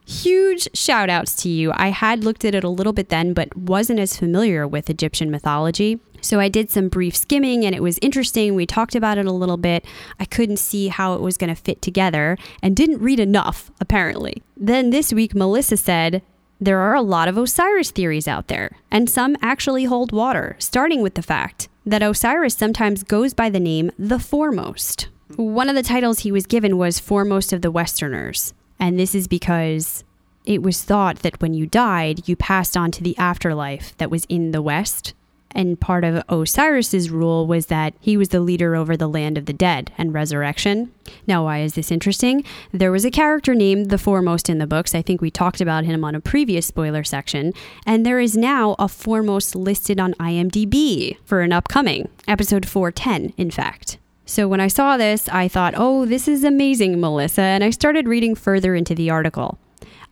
[0.06, 1.72] Huge shout outs to you.
[1.74, 5.30] I had looked at it a little bit then, but wasn't as familiar with Egyptian
[5.30, 6.00] mythology.
[6.26, 8.56] So I did some brief skimming and it was interesting.
[8.56, 9.84] We talked about it a little bit.
[10.18, 14.42] I couldn't see how it was going to fit together and didn't read enough, apparently.
[14.56, 16.22] Then this week, Melissa said,
[16.60, 21.02] there are a lot of Osiris theories out there, and some actually hold water, starting
[21.02, 25.08] with the fact that Osiris sometimes goes by the name the Foremost.
[25.36, 29.28] One of the titles he was given was Foremost of the Westerners, and this is
[29.28, 30.02] because
[30.46, 34.24] it was thought that when you died, you passed on to the afterlife that was
[34.30, 35.12] in the West.
[35.56, 39.46] And part of Osiris's rule was that he was the leader over the land of
[39.46, 40.92] the dead and resurrection.
[41.26, 42.44] Now, why is this interesting?
[42.72, 44.94] There was a character named the Foremost in the books.
[44.94, 47.54] I think we talked about him on a previous spoiler section.
[47.86, 53.50] And there is now a Foremost listed on IMDb for an upcoming episode 410, in
[53.50, 53.96] fact.
[54.26, 57.40] So when I saw this, I thought, oh, this is amazing, Melissa.
[57.40, 59.58] And I started reading further into the article.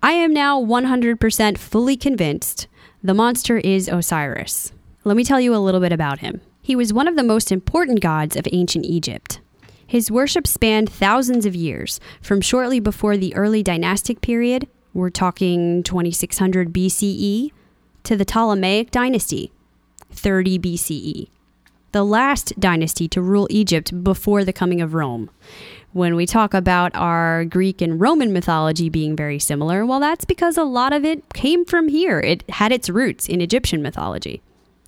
[0.03, 2.67] I am now 100% fully convinced
[3.03, 4.73] the monster is Osiris.
[5.07, 6.41] Let me tell you a little bit about him.
[6.63, 9.39] He was one of the most important gods of ancient Egypt.
[9.87, 15.83] His worship spanned thousands of years, from shortly before the early dynastic period, we're talking
[15.83, 17.51] 2600 BCE,
[18.05, 19.53] to the Ptolemaic dynasty,
[20.11, 21.29] 30 BCE,
[21.93, 25.29] the last dynasty to rule Egypt before the coming of Rome.
[25.93, 30.57] When we talk about our Greek and Roman mythology being very similar, well, that's because
[30.57, 32.21] a lot of it came from here.
[32.21, 34.41] It had its roots in Egyptian mythology.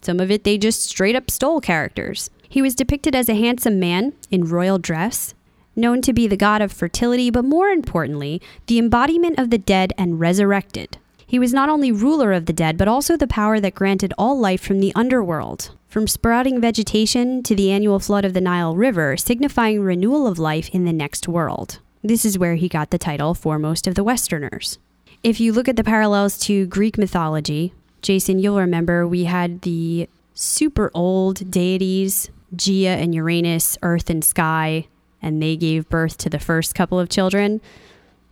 [0.06, 2.30] Some of it they just straight up stole characters.
[2.48, 5.34] He was depicted as a handsome man in royal dress,
[5.74, 9.92] known to be the god of fertility, but more importantly, the embodiment of the dead
[9.98, 10.98] and resurrected.
[11.26, 14.38] He was not only ruler of the dead, but also the power that granted all
[14.38, 19.16] life from the underworld, from sprouting vegetation to the annual flood of the Nile River,
[19.16, 21.80] signifying renewal of life in the next world.
[22.04, 24.78] This is where he got the title Foremost of the Westerners.
[25.24, 27.74] If you look at the parallels to Greek mythology,
[28.06, 34.86] Jason, you'll remember we had the super old deities, Gaia and Uranus, Earth and Sky,
[35.20, 37.60] and they gave birth to the first couple of children.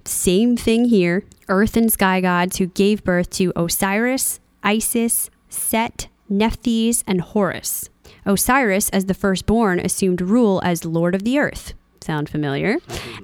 [0.05, 7.03] Same thing here Earth and Sky gods who gave birth to Osiris, Isis, Set, Nephthys,
[7.05, 7.91] and Horus.
[8.25, 11.75] Osiris, as the firstborn, assumed rule as Lord of the Earth.
[12.01, 12.77] Sound familiar?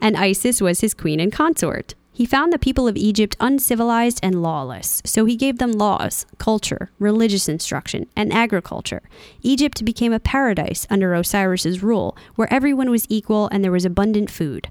[0.02, 1.94] And Isis was his queen and consort.
[2.20, 6.90] He found the people of Egypt uncivilized and lawless, so he gave them laws, culture,
[6.98, 9.00] religious instruction, and agriculture.
[9.40, 14.30] Egypt became a paradise under Osiris's rule, where everyone was equal and there was abundant
[14.30, 14.68] food.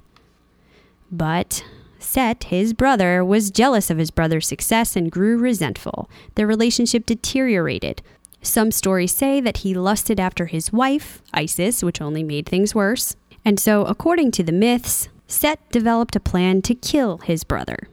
[1.11, 1.63] But
[1.97, 6.07] Set, his brother, was jealous of his brother's success and grew resentful.
[6.35, 8.03] Their relationship deteriorated.
[8.43, 13.15] Some stories say that he lusted after his wife, Isis, which only made things worse.
[13.43, 17.87] And so, according to the myths, Set developed a plan to kill his brother.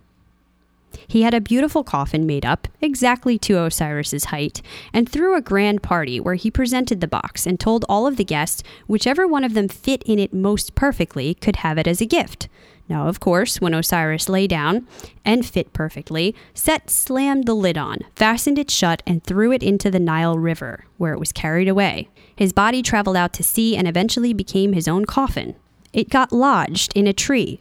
[1.06, 5.82] He had a beautiful coffin made up, exactly to Osiris's height, and threw a grand
[5.82, 9.52] party where he presented the box and told all of the guests whichever one of
[9.52, 12.48] them fit in it most perfectly could have it as a gift.
[12.88, 14.86] Now, of course, when Osiris lay down
[15.22, 19.90] and fit perfectly, Set slammed the lid on, fastened it shut, and threw it into
[19.90, 22.08] the Nile River, where it was carried away.
[22.34, 25.54] His body traveled out to sea and eventually became his own coffin.
[25.96, 27.58] It got lodged in a tree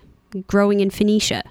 [0.48, 1.44] growing in Phoenicia.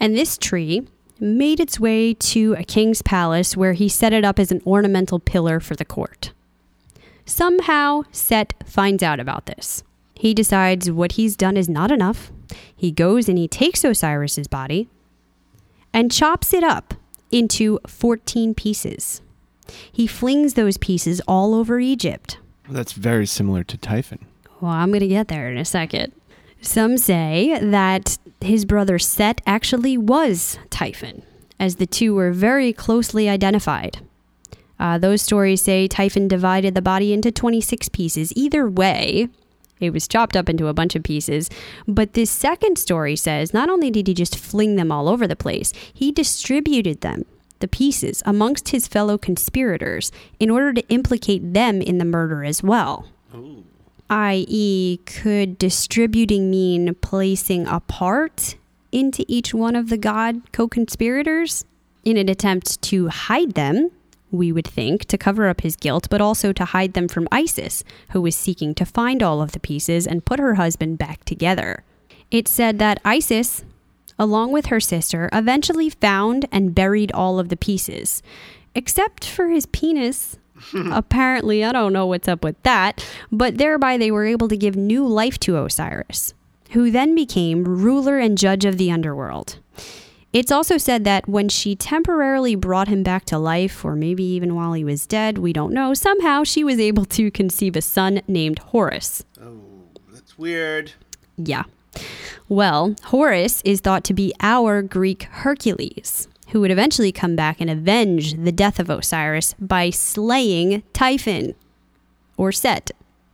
[0.00, 0.88] And this tree
[1.20, 5.20] made its way to a king's palace where he set it up as an ornamental
[5.20, 6.32] pillar for the court.
[7.24, 9.84] Somehow, Set finds out about this.
[10.16, 12.32] He decides what he's done is not enough.
[12.74, 14.88] He goes and he takes Osiris's body
[15.92, 16.94] and chops it up
[17.30, 19.22] into 14 pieces.
[19.92, 22.38] He flings those pieces all over Egypt.
[22.68, 24.26] That's very similar to Typhon.
[24.60, 26.12] Well, I'm going to get there in a second.
[26.60, 31.22] Some say that his brother Set actually was Typhon,
[31.60, 34.00] as the two were very closely identified.
[34.78, 38.32] Uh, those stories say Typhon divided the body into 26 pieces.
[38.36, 39.28] Either way,
[39.80, 41.48] it was chopped up into a bunch of pieces.
[41.86, 45.36] But this second story says not only did he just fling them all over the
[45.36, 47.24] place, he distributed them,
[47.60, 52.62] the pieces, amongst his fellow conspirators in order to implicate them in the murder as
[52.62, 53.06] well.
[54.10, 58.56] I.e., could distributing mean placing a part
[58.90, 61.64] into each one of the god co conspirators
[62.04, 63.90] in an attempt to hide them?
[64.30, 67.82] We would think to cover up his guilt, but also to hide them from Isis,
[68.10, 71.82] who was seeking to find all of the pieces and put her husband back together.
[72.30, 73.64] It said that Isis,
[74.18, 78.22] along with her sister, eventually found and buried all of the pieces,
[78.74, 80.36] except for his penis.
[80.74, 84.76] Apparently, I don't know what's up with that, but thereby they were able to give
[84.76, 86.34] new life to Osiris,
[86.70, 89.58] who then became ruler and judge of the underworld.
[90.30, 94.54] It's also said that when she temporarily brought him back to life, or maybe even
[94.54, 98.20] while he was dead, we don't know, somehow she was able to conceive a son
[98.28, 99.24] named Horus.
[99.42, 99.60] Oh,
[100.12, 100.92] that's weird.
[101.38, 101.62] Yeah.
[102.48, 107.70] Well, Horus is thought to be our Greek Hercules, who would eventually come back and
[107.70, 111.54] avenge the death of Osiris by slaying Typhon
[112.36, 112.90] or Set,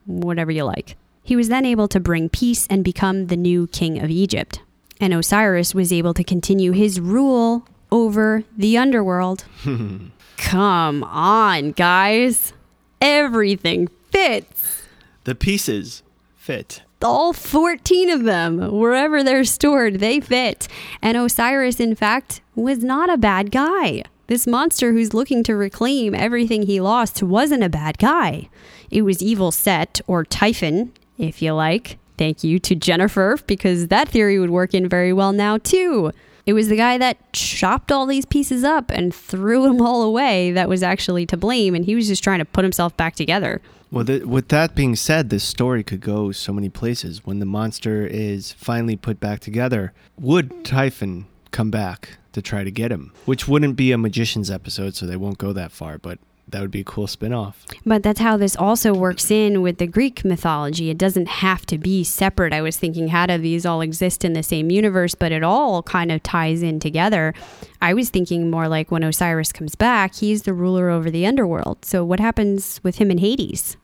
[0.06, 0.96] whatever you like.
[1.22, 4.60] He was then able to bring peace and become the new king of Egypt.
[5.00, 9.44] And Osiris was able to continue his rule over the underworld.
[10.36, 12.52] Come on, guys.
[13.00, 14.82] Everything fits.
[15.24, 16.02] The pieces
[16.36, 16.82] fit.
[17.02, 20.68] All 14 of them, wherever they're stored, they fit.
[21.02, 24.04] And Osiris, in fact, was not a bad guy.
[24.26, 28.48] This monster who's looking to reclaim everything he lost wasn't a bad guy.
[28.90, 31.98] It was Evil Set, or Typhon, if you like.
[32.16, 36.12] Thank you to Jennifer, because that theory would work in very well now, too.
[36.46, 40.52] It was the guy that chopped all these pieces up and threw them all away
[40.52, 43.60] that was actually to blame, and he was just trying to put himself back together.
[43.94, 47.24] Well, th- with that being said, this story could go so many places.
[47.24, 52.72] When the monster is finally put back together, would Typhon come back to try to
[52.72, 53.12] get him?
[53.24, 56.18] Which wouldn't be a magician's episode, so they won't go that far, but
[56.48, 57.64] that would be a cool spin off.
[57.86, 60.90] But that's how this also works in with the Greek mythology.
[60.90, 62.52] It doesn't have to be separate.
[62.52, 65.14] I was thinking, how do these all exist in the same universe?
[65.14, 67.32] But it all kind of ties in together.
[67.80, 71.84] I was thinking more like when Osiris comes back, he's the ruler over the underworld.
[71.84, 73.76] So what happens with him in Hades?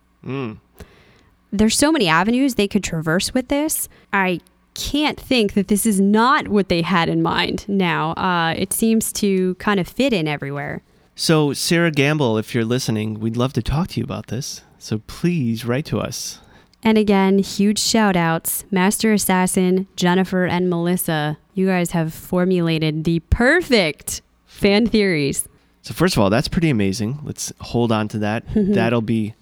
[1.53, 3.89] There's so many avenues they could traverse with this.
[4.13, 4.41] I
[4.75, 8.13] can't think that this is not what they had in mind now.
[8.13, 10.83] Uh, it seems to kind of fit in everywhere.
[11.17, 14.63] So, Sera Gamble, if you're listening, we'd love to talk to you about this.
[14.79, 16.41] So please write to us.
[16.83, 21.37] And again, huge shout outs Master Assassin, Jennifer, and Melissa.
[21.53, 25.47] You guys have formulated the perfect fan theories.
[25.83, 27.21] So, first of all, that's pretty amazing.
[27.23, 28.45] Let's hold on to that.
[28.55, 29.35] That'll be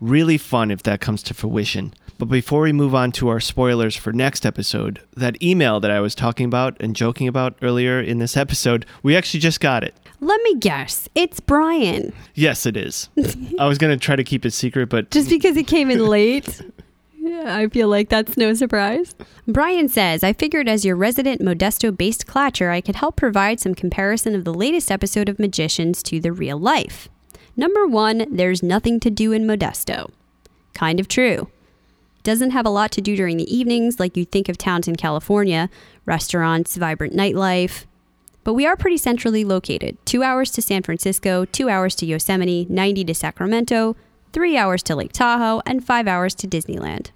[0.00, 1.94] really fun if that comes to fruition.
[2.18, 6.00] But before we move on to our spoilers for next episode, that email that I
[6.00, 9.94] was talking about and joking about earlier in this episode, we actually just got it.
[10.20, 12.12] Let me guess, it's Brian.
[12.34, 13.08] Yes, it is.
[13.58, 16.04] I was going to try to keep it secret, but Just because it came in
[16.06, 16.60] late.
[17.18, 19.14] Yeah, I feel like that's no surprise.
[19.46, 23.74] Brian says, I figured as your resident Modesto based clatcher, I could help provide some
[23.74, 27.08] comparison of the latest episode of Magicians to the real life.
[27.60, 30.10] Number one, there's nothing to do in Modesto.
[30.72, 31.50] Kind of true.
[32.22, 34.96] Doesn't have a lot to do during the evenings like you think of towns in
[34.96, 35.68] California
[36.06, 37.84] restaurants, vibrant nightlife.
[38.44, 42.66] But we are pretty centrally located two hours to San Francisco, two hours to Yosemite,
[42.70, 43.94] 90 to Sacramento,
[44.32, 47.10] three hours to Lake Tahoe, and five hours to Disneyland.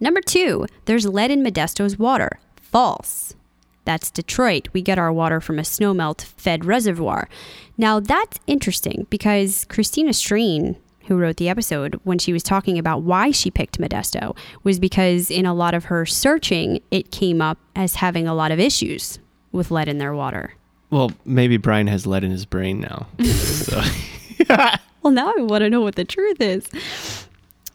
[0.00, 2.40] Number two, there's lead in Modesto's water.
[2.62, 3.34] False.
[3.90, 4.68] That's Detroit.
[4.72, 7.28] We get our water from a snowmelt fed reservoir.
[7.76, 10.76] Now, that's interesting because Christina Strain,
[11.06, 15.28] who wrote the episode, when she was talking about why she picked Modesto, was because
[15.28, 19.18] in a lot of her searching, it came up as having a lot of issues
[19.50, 20.54] with lead in their water.
[20.90, 23.08] Well, maybe Brian has lead in his brain now.
[23.24, 23.82] so.
[25.02, 26.68] Well, now I want to know what the truth is.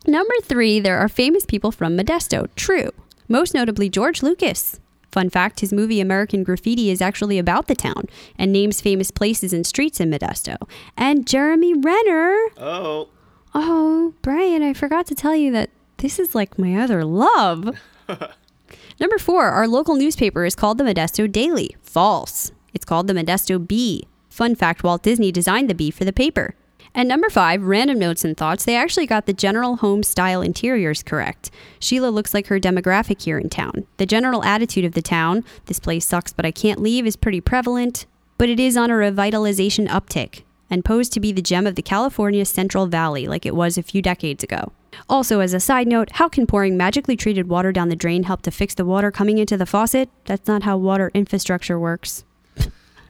[0.05, 2.47] Number three, there are famous people from Modesto.
[2.55, 2.91] True.
[3.27, 4.79] Most notably, George Lucas.
[5.11, 8.05] Fun fact his movie American Graffiti is actually about the town
[8.37, 10.57] and names famous places and streets in Modesto.
[10.97, 12.35] And Jeremy Renner.
[12.57, 13.09] Oh.
[13.53, 17.77] Oh, Brian, I forgot to tell you that this is like my other love.
[18.99, 21.75] Number four, our local newspaper is called the Modesto Daily.
[21.81, 22.51] False.
[22.73, 24.07] It's called the Modesto Bee.
[24.29, 26.55] Fun fact Walt Disney designed the bee for the paper.
[26.97, 28.63] And number five, random notes and thoughts.
[28.63, 31.51] They actually got the general home style interiors correct.
[31.77, 33.85] Sheila looks like her demographic here in town.
[33.97, 37.41] The general attitude of the town, this place sucks but I can't leave, is pretty
[37.41, 38.05] prevalent,
[38.37, 41.81] but it is on a revitalization uptick and posed to be the gem of the
[41.81, 44.71] California Central Valley like it was a few decades ago.
[45.09, 48.41] Also, as a side note, how can pouring magically treated water down the drain help
[48.43, 50.09] to fix the water coming into the faucet?
[50.23, 52.23] That's not how water infrastructure works.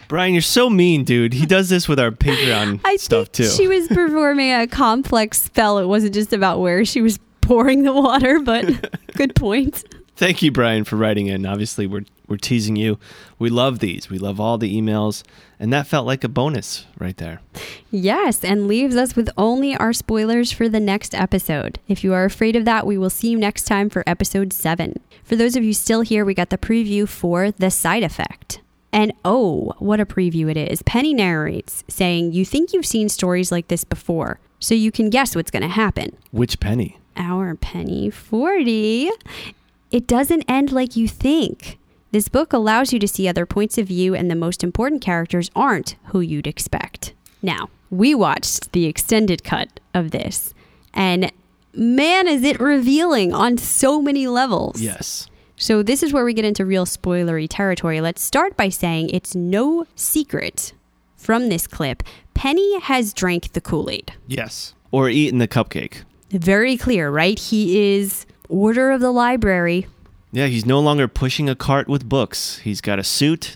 [0.08, 1.34] Brian, you're so mean, dude.
[1.34, 3.48] He does this with our Patreon I stuff too.
[3.48, 5.78] she was performing a complex spell.
[5.80, 9.84] It wasn't just about where she was pouring the water, but good point.
[10.16, 11.46] Thank you, Brian, for writing in.
[11.46, 12.98] Obviously, we're we're teasing you.
[13.38, 14.10] We love these.
[14.10, 15.24] We love all the emails,
[15.60, 17.42] and that felt like a bonus right there.
[17.92, 21.80] Yes, and leaves us with only our spoilers for the next episode.
[21.88, 24.96] If you are afraid of that, we will see you next time for episode 7.
[25.24, 28.62] For those of you still here, we got the preview for The Side Effect.
[28.96, 30.82] And oh, what a preview it is.
[30.84, 35.36] Penny narrates, saying, You think you've seen stories like this before, so you can guess
[35.36, 36.16] what's going to happen.
[36.32, 36.98] Which penny?
[37.18, 39.10] Our Penny 40.
[39.92, 41.78] It doesn't end like you think.
[42.12, 45.52] This book allows you to see other points of view, and the most important characters
[45.58, 47.14] aren't who you'd expect.
[47.42, 50.54] Now, we watched the extended cut of this,
[50.94, 51.34] and
[51.74, 54.82] man, is it revealing on so many levels.
[54.82, 55.28] Yes.
[55.58, 58.02] So, this is where we get into real spoilery territory.
[58.02, 60.74] Let's start by saying it's no secret
[61.16, 62.04] from this clip
[62.34, 64.14] Penny has drank the Kool Aid.
[64.28, 64.74] Yes.
[64.92, 66.04] Or eaten the cupcake.
[66.30, 67.40] Very clear, right?
[67.40, 69.88] He is Order of the Library.
[70.34, 72.58] Yeah, he's no longer pushing a cart with books.
[72.60, 73.56] He's got a suit.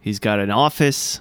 [0.00, 1.20] He's got an office.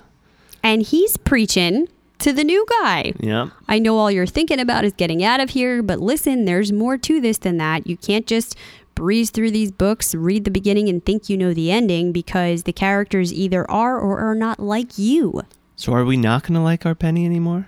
[0.64, 1.88] and he's preaching
[2.20, 3.14] to the new guy.
[3.20, 3.50] Yeah.
[3.70, 6.98] I know all you're thinking about is getting out of here, but listen, there's more
[6.98, 7.88] to this than that.
[7.88, 8.58] You can't just
[8.98, 12.74] breeze through these books, read the beginning, and think you know the ending because the
[12.74, 15.44] characters either are or are not like you.
[15.76, 17.68] So are we not going to like our Penny anymore?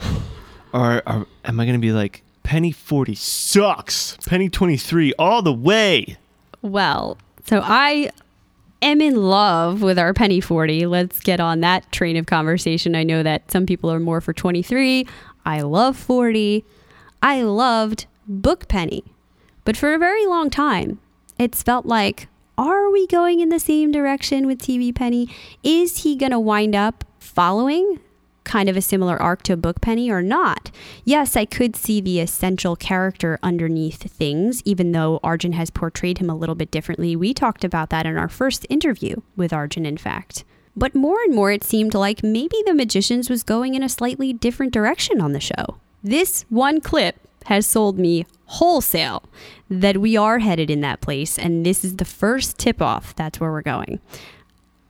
[0.74, 4.16] Or, or am I going to be like Penny 40 sucks.
[4.26, 6.16] Penny 23 all the way.
[6.62, 8.10] Well, so I
[8.80, 10.86] am in love with our Penny 40.
[10.86, 12.94] Let's get on that train of conversation.
[12.94, 15.06] I know that some people are more for 23.
[15.44, 16.64] I love 40.
[17.22, 19.04] I loved Book Penny.
[19.64, 20.98] But for a very long time,
[21.38, 22.28] it's felt like,
[22.58, 25.28] are we going in the same direction with TV Penny?
[25.62, 28.00] Is he going to wind up following
[28.44, 30.70] kind of a similar arc to Book Penny or not?
[31.04, 36.28] Yes, I could see the essential character underneath things, even though Arjun has portrayed him
[36.28, 37.14] a little bit differently.
[37.16, 40.44] We talked about that in our first interview with Arjun, in fact.
[40.76, 44.32] But more and more, it seemed like maybe The Magicians was going in a slightly
[44.32, 45.78] different direction on the show.
[46.02, 47.16] This one clip
[47.46, 49.24] has sold me wholesale
[49.70, 53.16] that we are headed in that place, and this is the first tip off.
[53.16, 54.00] That's where we're going.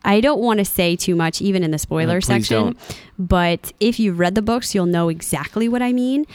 [0.05, 3.01] I don't want to say too much, even in the spoiler please section, don't.
[3.19, 6.27] but if you've read the books, you'll know exactly what I mean.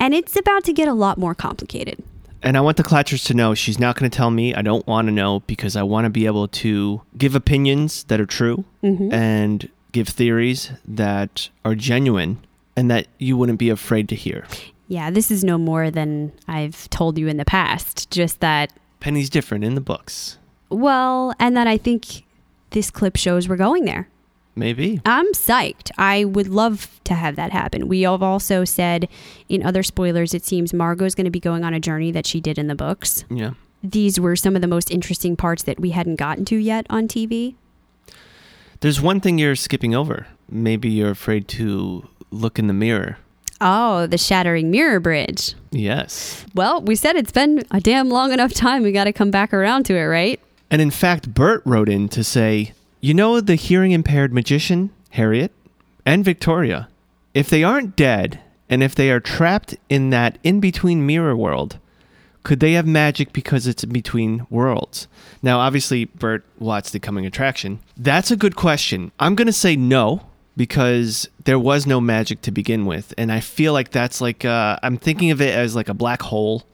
[0.00, 2.02] And it's about to get a lot more complicated.
[2.42, 4.54] And I want the Clatchers to know she's not going to tell me.
[4.54, 8.20] I don't want to know because I want to be able to give opinions that
[8.20, 9.12] are true mm-hmm.
[9.12, 12.38] and give theories that are genuine
[12.76, 14.46] and that you wouldn't be afraid to hear.
[14.88, 18.10] Yeah, this is no more than I've told you in the past.
[18.10, 20.38] Just that, Penny's different in the books.
[20.70, 22.24] well, and that I think
[22.70, 24.08] this clip shows we're going there.
[24.56, 25.00] Maybe.
[25.06, 25.90] I'm psyched.
[25.98, 27.86] I would love to have that happen.
[27.86, 29.08] We have also said
[29.48, 32.40] in other spoilers, it seems Margo's going to be going on a journey that she
[32.40, 33.24] did in the books.
[33.30, 33.52] Yeah.
[33.84, 37.06] These were some of the most interesting parts that we hadn't gotten to yet on
[37.06, 37.54] TV.
[38.80, 40.26] There's one thing you're skipping over.
[40.50, 43.18] Maybe you're afraid to look in the mirror.
[43.60, 45.54] Oh, the Shattering Mirror Bridge.
[45.70, 46.44] Yes.
[46.54, 48.82] Well, we said it's been a damn long enough time.
[48.82, 50.40] We got to come back around to it, right?
[50.70, 55.52] And in fact, Bert wrote in to say, You know the hearing impaired magician, Harriet,
[56.06, 56.88] and Victoria?
[57.34, 61.78] If they aren't dead, and if they are trapped in that in between mirror world,
[62.44, 65.08] could they have magic because it's in between worlds?
[65.42, 67.80] Now, obviously, Bert watched The Coming Attraction.
[67.96, 69.10] That's a good question.
[69.18, 70.22] I'm going to say no,
[70.58, 73.14] because there was no magic to begin with.
[73.16, 76.20] And I feel like that's like, uh, I'm thinking of it as like a black
[76.20, 76.64] hole.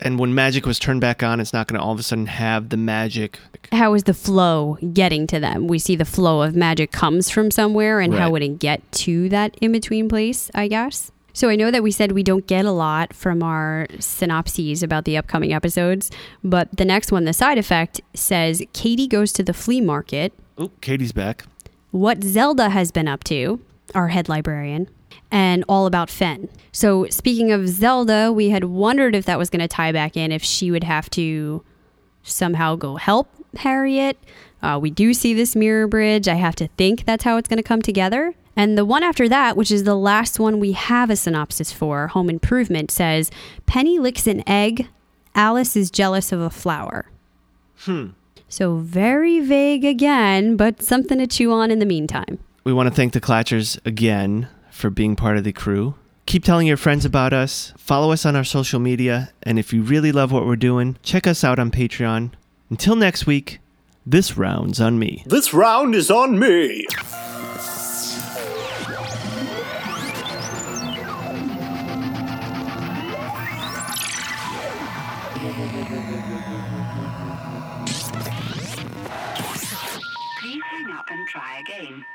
[0.00, 2.26] And when magic was turned back on, it's not going to all of a sudden
[2.26, 3.38] have the magic.
[3.72, 5.68] How is the flow getting to them?
[5.68, 9.28] We see the flow of magic comes from somewhere, and how would it get to
[9.30, 11.12] that in between place, I guess?
[11.32, 15.04] So I know that we said we don't get a lot from our synopses about
[15.04, 16.10] the upcoming episodes,
[16.42, 20.32] but the next one, the side effect, says Kady goes to the flea market.
[20.56, 21.44] Oh, Kady's back.
[21.90, 23.60] What Zelda has been up to,
[23.94, 24.88] our head librarian,
[25.30, 26.48] and all about Fen.
[26.72, 30.32] So, speaking of Zelda, we had wondered if that was going to tie back in,
[30.32, 31.64] if she would have to
[32.22, 34.18] somehow go help Harriet.
[34.62, 36.28] Uh, we do see this mirror bridge.
[36.28, 38.34] I have to think that's how it's going to come together.
[38.56, 42.08] And the one after that, which is the last one we have a synopsis for,
[42.08, 43.30] Home Improvement, says
[43.66, 44.88] Penny licks an egg.
[45.34, 47.10] Alice is jealous of a flower.
[48.48, 52.38] So very vague again, but something to chew on in the meantime.
[52.64, 55.94] We want to thank the Clatchers again for being part of the crew.
[56.26, 57.72] Keep telling your friends about us.
[57.76, 59.30] Follow us on our social media.
[59.44, 62.32] And if you really love what we're doing, check us out on Patreon.
[62.68, 63.60] Until next week,
[64.04, 65.22] this round's on me.
[65.26, 66.86] This round is on me.
[81.36, 82.06] Try again.